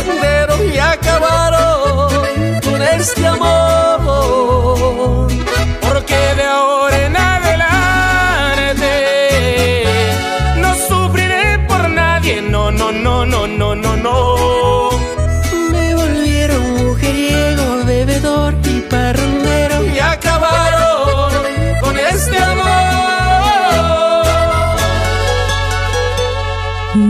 Parrandero 0.00 0.64
y 0.64 0.78
acabaron 0.78 2.60
con 2.60 2.82
este 2.82 3.26
amor. 3.26 3.69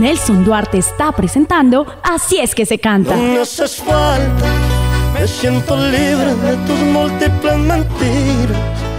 Nelson 0.01 0.43
Duarte 0.43 0.79
está 0.79 1.11
presentando 1.11 1.85
Así 2.01 2.39
es 2.39 2.55
que 2.55 2.65
se 2.65 2.79
canta. 2.79 3.15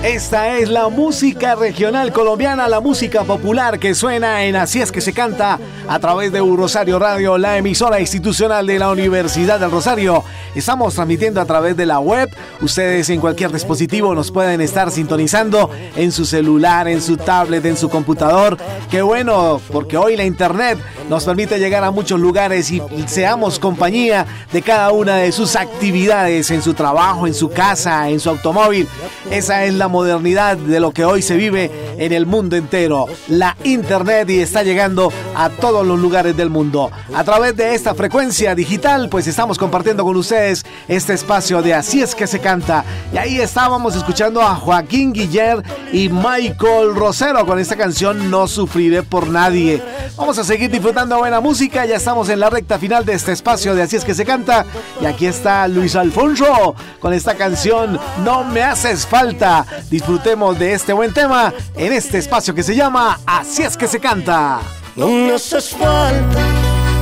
Esta 0.03 0.59
es 0.59 0.69
la 0.69 0.89
música 0.89 1.55
regional 1.55 2.13
colombiana, 2.13 2.67
la 2.67 2.81
música 2.81 3.23
popular 3.23 3.79
que 3.79 3.95
suena 3.95 4.43
en 4.43 4.57
Así 4.57 4.81
es 4.81 4.91
que 4.91 5.01
se 5.01 5.13
canta 5.13 5.61
a 5.87 5.99
través 6.01 6.33
de 6.33 6.41
Rosario 6.41 6.99
Radio, 6.99 7.39
la 7.39 7.57
emisora 7.57 8.01
institucional 8.01 8.67
de 8.67 8.81
la 8.81 8.91
Universidad 8.91 9.61
del 9.61 9.71
Rosario. 9.71 10.25
Estamos 10.57 10.95
transmitiendo 10.95 11.41
a 11.41 11.45
través 11.45 11.77
de 11.77 11.87
la 11.87 12.01
web. 12.01 12.29
Ustedes 12.61 13.11
en 13.11 13.21
cualquier 13.21 13.53
dispositivo 13.53 14.13
nos 14.13 14.33
pueden 14.33 14.61
estar 14.61 14.91
sintonizando 14.91 15.71
en 15.95 16.11
su 16.11 16.25
celular, 16.25 16.89
en 16.89 17.01
su 17.01 17.17
tablet, 17.17 17.65
en 17.65 17.77
su 17.77 17.89
computador. 17.89 18.59
Qué 18.91 19.03
bueno, 19.03 19.61
porque 19.71 19.97
hoy 19.97 20.17
la 20.17 20.25
internet 20.25 20.81
nos 21.09 21.25
permite 21.25 21.61
llegar 21.61 21.85
a 21.85 21.93
muchos 21.93 22.19
lugares 22.19 22.73
y 22.73 22.83
seamos 23.07 23.61
compañía 23.61 24.27
de 24.53 24.63
cada 24.63 24.91
una 24.91 25.19
de 25.19 25.31
sus 25.31 25.55
actividades 25.55 26.51
en 26.51 26.61
su 26.61 26.75
trabajo, 26.75 27.29
en 27.29 27.35
su 27.35 27.51
casa, 27.51 28.09
en 28.11 28.19
su 28.19 28.31
automóvil. 28.31 28.89
Esa 29.31 29.65
es 29.65 29.75
la 29.75 29.92
modernidad 29.93 30.57
de 30.57 30.81
lo 30.81 30.91
que 30.91 31.05
hoy 31.05 31.23
se 31.23 31.37
vive 31.37 31.71
en 31.99 32.13
el 32.13 32.27
mundo 32.27 32.57
entero. 32.57 33.07
La 33.29 33.57
internet 33.63 34.29
y 34.31 34.41
está 34.41 34.65
llegando 34.65 35.13
a 35.37 35.51
todos 35.51 35.87
los 35.87 36.01
lugares 36.01 36.37
del 36.37 36.51
mundo. 36.51 36.91
A 37.15 37.23
través 37.23 37.55
de 37.57 37.75
esta 37.75 37.95
frecuencia 37.95 38.55
digital, 38.55 39.09
pues 39.09 39.27
estamos 39.27 39.59
compartiendo 39.59 40.03
con 40.03 40.17
ustedes 40.17 40.65
este 40.89 41.13
espacio 41.13 41.63
de 41.63 41.75
Así 41.75 42.03
es 42.03 42.15
que 42.15 42.27
se 42.27 42.41
canta. 42.41 42.85
Y 43.13 43.19
ahí 43.19 43.41
estábamos 43.41 43.95
escuchando 43.95 44.43
a 44.43 44.57
Joaquín 44.57 45.13
Guiller 45.13 45.63
y 45.93 46.09
Michael 46.09 46.95
Rosero 46.95 47.47
con 47.47 47.59
esta 47.59 47.77
canción 47.77 48.31
No 48.31 48.49
sufriré 48.49 49.03
por 49.03 49.29
nadie. 49.29 49.83
Vamos 50.17 50.39
a 50.39 50.45
seguir 50.45 50.71
disfrutando 50.71 51.19
buena 51.19 51.41
música. 51.41 51.85
Ya 51.85 51.97
estamos 51.97 52.29
en 52.31 52.41
la 52.41 52.51
recta 52.51 52.79
final 52.79 53.05
de 53.05 53.13
este 53.13 53.33
espacio 53.33 53.75
de 53.75 53.83
Así 53.83 53.97
es 53.97 54.05
que 54.05 54.15
se 54.15 54.25
canta. 54.25 54.65
Y 55.01 55.07
aquí 55.07 55.27
está 55.27 55.69
Luis 55.69 55.95
Alfonso 55.95 56.75
con 57.01 57.13
esta 57.13 57.35
canción 57.35 57.99
No 58.25 58.45
me 58.45 58.63
haces 58.63 59.07
falta. 59.07 59.67
Disfrutemos 59.91 60.59
de 60.59 60.73
este 60.73 60.93
buen 60.93 61.13
tema 61.13 61.53
en 61.77 61.93
este 61.93 62.19
espacio 62.19 62.55
que 62.55 62.63
se 62.63 62.75
llama 62.75 63.21
Así 63.27 63.63
es 63.63 63.77
que 63.77 63.87
se 63.87 64.01
canta. 64.01 64.61
No 64.97 65.09
me 65.09 65.35
haces 65.35 65.71
falta, 65.71 66.41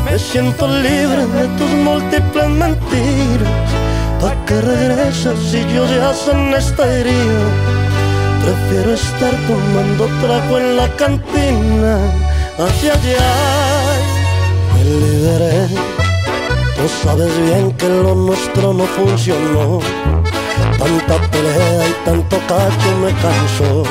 me 0.05 0.19
siento 0.19 0.67
libre 0.69 1.27
de 1.27 1.47
tus 1.59 1.71
múltiples 1.71 2.49
mentiras. 2.49 3.71
¿Para 4.21 4.45
qué 4.45 4.61
regresas 4.61 5.39
si 5.51 5.61
yo 5.75 5.87
ya 5.87 6.13
en 6.33 6.55
esta 6.55 6.87
herida? 6.87 7.81
Prefiero 8.43 8.95
estar 8.95 9.35
tomando 9.47 10.07
trago 10.21 10.59
en 10.59 10.77
la 10.77 10.89
cantina. 10.97 11.99
Ay, 12.59 12.91
ay, 13.19 14.03
me 14.75 14.85
liberé. 14.85 15.67
Tú 16.77 16.89
sabes 17.03 17.37
bien 17.45 17.73
que 17.73 17.89
lo 17.89 18.15
nuestro 18.15 18.73
no 18.73 18.85
funcionó. 18.85 19.81
Tanta 20.79 21.19
pelea 21.31 21.89
y 21.89 22.05
tanto 22.05 22.37
cacho 22.49 22.91
me 23.03 23.13
cansó. 23.23 23.83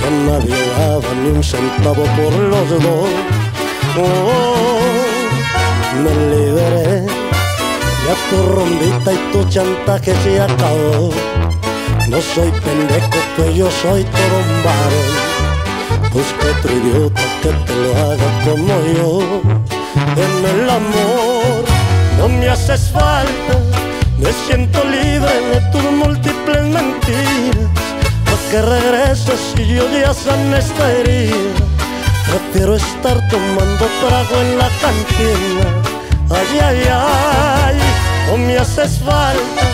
Ya 0.00 0.10
nadie 0.26 0.56
daba 0.78 1.14
ni 1.22 1.30
un 1.30 1.42
centavo 1.42 2.04
por 2.16 2.32
los 2.32 2.70
dos. 2.70 3.10
Oh, 3.98 4.78
me 6.02 6.12
liberé. 6.30 7.06
Ya 8.06 8.14
tu 8.30 8.38
rondita 8.54 9.12
y 9.12 9.32
tu 9.32 9.44
chantaje 9.48 10.14
se 10.22 10.40
acabó. 10.40 11.10
No 12.08 12.20
soy 12.20 12.50
pendejo, 12.64 13.18
pues 13.36 13.54
yo 13.56 13.68
soy 13.82 14.04
todo 14.04 14.36
un 14.38 14.64
varón. 14.64 15.36
Busca 16.12 16.46
otro 16.58 16.72
idiota 16.72 17.22
que 17.42 17.48
te 17.48 17.74
lo 17.74 17.90
haga 17.96 18.28
como 18.44 18.74
yo. 18.94 19.42
En 20.16 20.60
el 20.60 20.70
amor 20.70 21.64
no 22.18 22.28
me 22.28 22.48
haces 22.48 22.90
falta. 22.90 23.85
Me 24.18 24.32
siento 24.32 24.82
libre 24.84 25.40
de 25.52 25.60
tus 25.70 25.82
múltiples 25.82 26.62
mentiras. 26.62 27.68
¿Por 28.24 28.38
qué 28.50 28.62
regresas 28.62 29.38
si 29.54 29.66
yo 29.66 29.84
ya 29.90 30.14
sané 30.14 30.58
esta 30.58 30.90
herida? 30.90 31.34
Prefiero 32.24 32.76
estar 32.76 33.28
tomando 33.28 33.86
trago 34.00 34.40
en 34.40 34.58
la 34.58 34.68
cantina. 34.80 35.66
Ay, 36.30 36.58
ay, 36.60 36.82
ay, 36.90 37.76
no 38.28 38.38
me 38.38 38.56
haces 38.56 38.98
falta. 39.04 39.64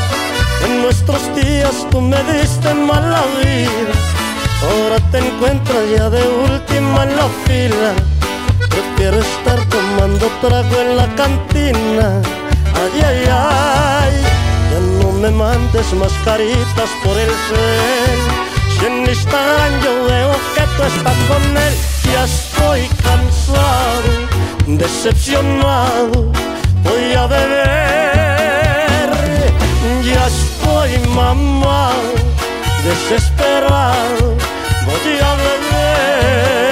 En 0.67 0.83
nuestros 0.83 1.23
días 1.37 1.87
tú 1.93 2.01
me 2.01 2.21
diste 2.25 2.75
mala 2.75 3.23
vida. 3.45 3.95
Ahora 4.69 4.99
te 5.13 5.19
encuentras 5.19 5.85
ya 5.97 6.11
de 6.11 6.23
última 6.27 7.05
en 7.05 7.17
la 7.17 7.29
fila. 7.47 7.93
Prefiero 8.69 9.21
estar 9.21 9.61
tomando 9.69 10.27
trago 10.41 10.81
en 10.81 10.97
la 10.97 11.07
cantina. 11.15 12.42
Ay, 12.75 13.01
ay, 13.05 13.25
ay, 13.31 14.15
ya 14.71 14.81
no 15.03 15.13
me 15.13 15.31
mandes 15.31 15.93
más 15.95 16.13
caritas 16.25 16.91
por 17.05 17.17
el 17.17 17.31
cel. 17.49 18.21
Si 18.79 18.87
en 18.87 19.07
Instagram 19.09 19.81
yo 19.85 20.05
veo 20.05 20.33
que 20.55 20.63
tú 20.77 20.83
estás 20.83 21.19
con 21.29 21.43
él, 21.57 21.75
ya 22.13 22.25
estoy 22.25 22.89
cansado, 23.03 24.11
decepcionado, 24.67 26.33
voy 26.85 27.15
a 27.17 27.27
beber. 27.27 27.73
Ya 30.05 30.27
estoy 30.27 30.99
mamado, 31.15 32.13
desesperado, 32.85 34.37
voy 34.87 35.19
a 35.21 35.35
beber. 35.37 36.72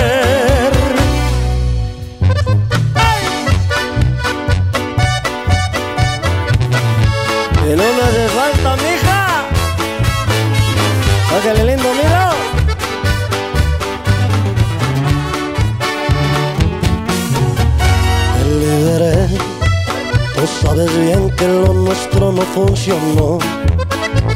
Sabes 20.70 21.00
bien 21.00 21.30
que 21.30 21.48
lo 21.48 21.74
nuestro 21.74 22.30
no 22.30 22.42
funcionó. 22.42 23.38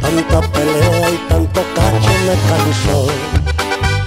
Tanta 0.02 0.40
pelea 0.52 1.10
y 1.10 1.28
tanto 1.28 1.60
cacho 1.76 2.12
me 2.26 2.34
cansó. 2.48 3.06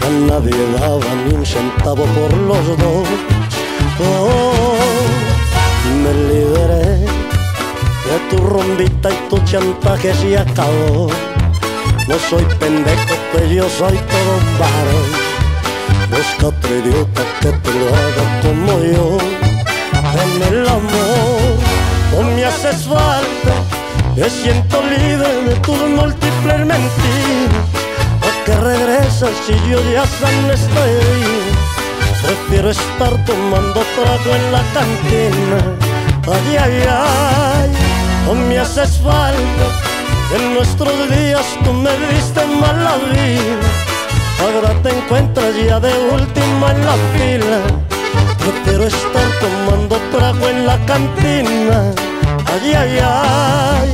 Ya 0.01 0.09
nadie 0.28 0.63
daba 0.78 1.11
ni 1.23 1.36
un 1.36 1.45
centavo 1.45 2.03
por 2.05 2.34
los 2.49 2.65
dos. 2.82 3.07
Oh, 3.99 4.75
me 6.03 6.11
liberé 6.30 7.05
de 8.07 8.17
tu 8.30 8.38
rondita 8.45 9.09
y 9.09 9.30
tu 9.30 9.38
chantaje 9.45 10.13
se 10.13 10.38
acabó. 10.38 11.07
No 12.09 12.15
soy 12.30 12.43
pendejo, 12.59 13.15
pues 13.32 13.49
yo 13.51 13.69
soy 13.69 13.97
todo 14.11 14.34
varón. 14.59 15.09
Busca 16.09 16.47
otro 16.47 16.75
idiota 16.75 17.21
que 17.39 17.51
te 17.63 17.71
lo 17.80 17.88
haga 18.01 18.25
como 18.43 18.71
yo. 18.84 19.17
En 20.23 20.53
el 20.53 20.67
amor 20.67 21.66
no 22.18 22.24
me 22.24 22.45
haces 22.45 22.88
falta. 22.88 23.53
Me 24.15 24.30
siento 24.30 24.82
libre 24.82 25.43
de 25.43 25.55
tus 25.57 25.78
múltiples 25.78 26.59
mentiras. 26.59 27.65
¿A 28.28 28.45
qué 28.45 28.55
regresas 28.55 29.32
si 29.45 29.53
yo 29.70 29.80
ya 29.91 30.03
esta 30.03 30.86
herida? 30.86 31.57
Prefiero 32.24 32.72
estar 32.72 33.26
tomando 33.26 33.80
trago 33.95 34.36
en 34.36 34.51
la 34.51 34.63
cantina. 34.74 35.59
Ay, 36.26 36.57
ay, 36.57 36.84
ay, 36.89 37.70
no 38.26 38.34
me 38.34 38.57
haces 38.57 38.97
falta. 38.97 39.65
En 40.36 40.55
nuestros 40.55 41.09
días 41.09 41.45
tú 41.63 41.72
me 41.72 41.91
diste 42.11 42.43
mala 42.45 42.95
vida. 43.11 43.70
Ahora 44.41 44.82
te 44.82 44.89
encuentras 44.89 45.55
ya 45.55 45.80
de 45.80 45.93
último 46.11 46.70
en 46.70 46.86
la 46.86 46.95
fila. 47.13 47.86
Yo 48.47 48.53
quiero 48.63 48.85
estar 48.85 49.29
tomando 49.41 49.97
trago 50.09 50.47
en 50.47 50.65
la 50.65 50.77
cantina. 50.85 51.91
Ay, 52.45 52.73
ay, 52.73 52.99
ay. 53.03 53.89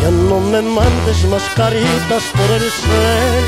Ya 0.00 0.10
no 0.12 0.38
me 0.38 0.62
mandes 0.62 1.24
más 1.24 1.42
caritas 1.56 2.22
por 2.36 2.48
el 2.52 2.70
cel. 2.70 3.46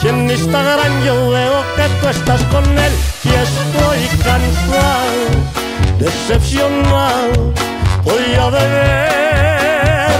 Si 0.00 0.06
en 0.06 0.30
Instagram 0.30 1.04
yo 1.04 1.30
veo 1.30 1.64
que 1.74 1.88
tú 2.00 2.08
estás 2.10 2.40
con 2.44 2.62
él 2.78 2.92
y 3.24 3.28
estoy 3.28 4.00
cansado, 4.22 5.26
decepcionado, 5.98 7.52
voy 8.04 8.34
a 8.38 8.50
beber. 8.50 10.10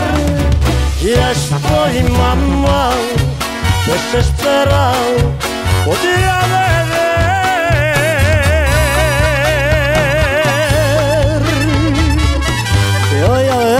Y 1.01 1.11
estoy 1.11 2.03
mamado, 2.18 2.97
desesperado, 3.87 5.14
voy 5.87 6.24
a 6.24 6.41
beber. 6.47 7.08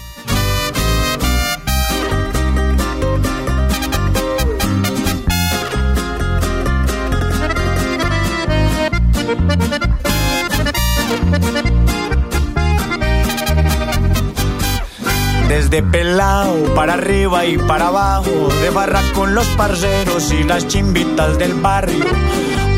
Desde 15.49 15.83
pelao 15.83 16.75
para 16.75 16.95
arriba 16.95 17.47
y 17.47 17.57
para 17.57 17.89
abajo, 17.89 18.49
de 18.61 18.71
barra 18.71 19.01
con 19.15 19.35
los 19.35 19.47
parceros 19.57 20.33
y 20.33 20.45
las 20.45 20.67
chimbitas 20.69 21.39
del 21.39 21.55
barrio. 21.55 22.05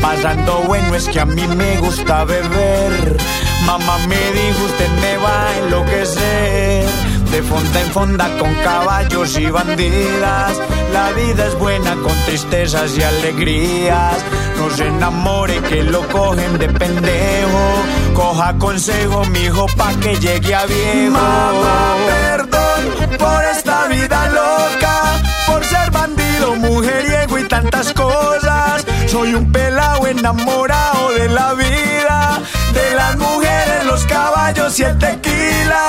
Pasando 0.01 0.63
bueno 0.67 0.95
es 0.95 1.09
que 1.09 1.19
a 1.19 1.25
mí 1.25 1.45
me 1.55 1.77
gusta 1.79 2.23
beber. 2.25 3.17
Mamá 3.65 3.97
me 4.07 4.15
dijo 4.15 4.65
usted 4.65 4.89
me 5.01 5.17
va 5.17 5.47
a 5.47 5.57
enloquecer. 5.57 6.85
De 7.31 7.43
fonda 7.43 7.81
en 7.81 7.91
fonda 7.91 8.37
con 8.39 8.53
caballos 8.55 9.37
y 9.37 9.45
bandidas. 9.51 10.59
La 10.91 11.11
vida 11.11 11.45
es 11.45 11.59
buena 11.59 11.95
con 11.95 12.11
tristezas 12.25 12.97
y 12.97 13.03
alegrías. 13.03 14.17
No 14.57 14.69
se 14.71 14.87
enamore 14.87 15.61
que 15.61 15.83
lo 15.83 16.07
cogen 16.07 16.57
de 16.57 16.67
pendejo. 16.69 18.13
Coja 18.15 18.57
consejo, 18.57 19.23
mijo, 19.25 19.67
pa' 19.77 19.93
que 20.01 20.15
llegue 20.15 20.55
a 20.55 20.65
viejo. 20.65 21.11
Mamá, 21.11 21.95
perdón 22.07 23.17
por 23.19 23.43
esta 23.45 23.87
vida 23.87 24.27
loca. 24.29 25.21
Por 25.45 25.63
ser 25.63 25.91
bandido, 25.91 26.55
mujeriego 26.55 27.37
y 27.37 27.47
tantas 27.47 27.93
cosas. 27.93 28.85
Soy 29.07 29.35
un 29.35 29.51
pelao 29.51 30.07
enamorado 30.07 31.11
de 31.11 31.29
la 31.29 31.53
vida. 31.53 32.41
De 32.73 32.95
las 32.95 33.17
mujeres, 33.17 33.85
los 33.85 34.05
caballos 34.05 34.79
y 34.79 34.83
el 34.83 34.97
tequila. 34.97 35.85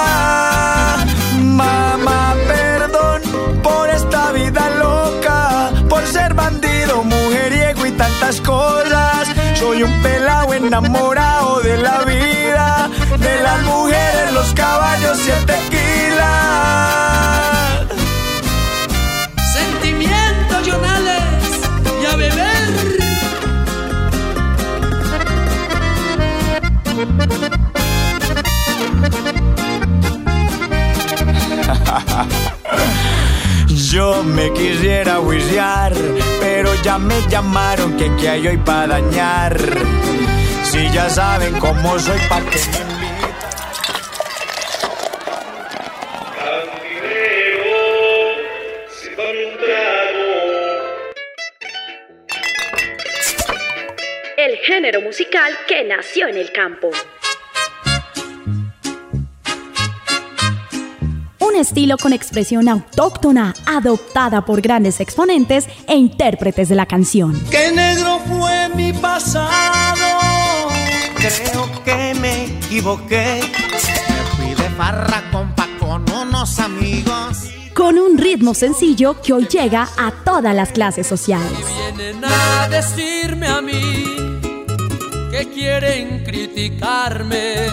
Mamá, 1.38 2.34
perdón 2.48 3.22
por 3.62 3.88
esta 3.90 4.32
vida 4.32 4.70
loca. 4.78 5.70
Por 5.88 6.06
ser 6.06 6.34
bandido, 6.34 7.02
mujeriego 7.04 7.86
y 7.86 7.92
tantas 7.92 8.40
cosas. 8.40 9.28
Soy 9.54 9.82
un 9.82 10.02
pelao 10.02 10.54
enamorado 10.54 11.60
de 11.60 11.76
la 11.78 11.98
vida. 12.04 12.79
Me 34.34 34.52
quisiera 34.52 35.16
juiciar, 35.16 35.92
pero 36.40 36.74
ya 36.82 36.98
me 36.98 37.20
llamaron 37.28 37.96
que 37.96 38.28
hay 38.28 38.46
hoy 38.46 38.56
para 38.58 38.98
dañar. 38.98 39.56
Si 40.64 40.90
ya 40.90 41.08
saben 41.10 41.58
cómo 41.58 41.98
soy, 41.98 42.18
pa' 42.28 42.40
que 42.40 42.58
me. 42.58 43.00
El 54.36 54.56
género 54.56 55.02
musical 55.02 55.52
que 55.68 55.84
nació 55.84 56.28
en 56.28 56.38
el 56.38 56.50
campo. 56.52 56.90
Estilo 61.60 61.96
con 61.98 62.12
expresión 62.12 62.68
autóctona, 62.68 63.54
adoptada 63.66 64.44
por 64.44 64.60
grandes 64.60 65.00
exponentes 65.00 65.66
e 65.86 65.96
intérpretes 65.96 66.68
de 66.68 66.74
la 66.74 66.86
canción. 66.86 67.38
Que 67.50 67.70
negro 67.70 68.18
fue 68.26 68.68
mi 68.74 68.92
pasado. 68.92 70.70
Creo 71.16 71.70
que 71.84 72.14
me 72.20 72.44
equivoqué. 72.46 73.42
Me 73.70 74.36
fui 74.36 74.54
de 74.54 74.70
farra 74.70 75.22
compa 75.30 75.68
con 75.78 76.10
unos 76.10 76.58
amigos. 76.58 77.50
Con 77.74 77.98
un 77.98 78.18
ritmo 78.18 78.54
sencillo 78.54 79.20
que 79.20 79.32
hoy 79.32 79.46
llega 79.46 79.88
a 79.98 80.12
todas 80.24 80.54
las 80.54 80.70
clases 80.70 81.06
sociales. 81.06 81.50
Vienen 81.96 82.24
a 82.24 82.68
decirme 82.68 83.46
a 83.46 83.60
mí 83.60 84.04
que 85.30 85.48
quieren 85.52 86.24
criticarme. 86.24 87.68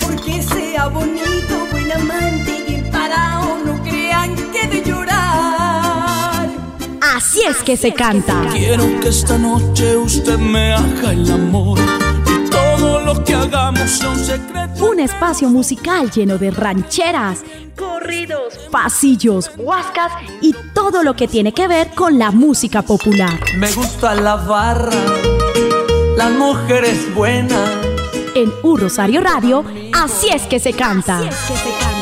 Porque 0.00 0.42
sea 0.42 0.88
bonito, 0.88 1.66
buen 1.70 1.92
amante 1.92 2.49
Así 7.20 7.42
es 7.46 7.58
que 7.58 7.76
se 7.76 7.92
canta. 7.92 8.46
Quiero 8.50 8.98
que 8.98 9.08
esta 9.08 9.36
noche 9.36 9.94
usted 9.94 10.38
me 10.38 10.72
haga 10.72 11.12
el 11.12 11.30
amor 11.30 11.78
y 12.26 12.48
todo 12.48 13.00
lo 13.00 13.22
que 13.22 13.34
hagamos 13.34 13.90
sea 13.90 14.08
un 14.08 14.18
secreto. 14.18 14.86
Un 14.86 15.00
espacio 15.00 15.50
musical 15.50 16.10
lleno 16.10 16.38
de 16.38 16.50
rancheras, 16.50 17.40
corridos, 17.76 18.54
pasillos, 18.70 19.50
huascas 19.58 20.10
y 20.40 20.54
todo 20.72 21.02
lo 21.02 21.14
que 21.14 21.28
tiene 21.28 21.52
que 21.52 21.68
ver 21.68 21.90
con 21.90 22.18
la 22.18 22.30
música 22.30 22.80
popular. 22.80 23.38
Me 23.54 23.70
gusta 23.70 24.14
la 24.14 24.36
barra, 24.36 24.90
las 26.16 26.30
mujeres 26.30 27.14
buenas. 27.14 27.68
En 28.34 28.50
Un 28.62 28.80
Rosario 28.80 29.20
Radio, 29.20 29.62
así 29.92 30.28
es 30.30 30.44
que 30.44 30.58
se 30.58 30.72
canta. 30.72 31.18
Así 31.18 31.28
es 31.28 31.36
que 31.36 31.56
se 31.70 31.78
canta. 31.78 31.99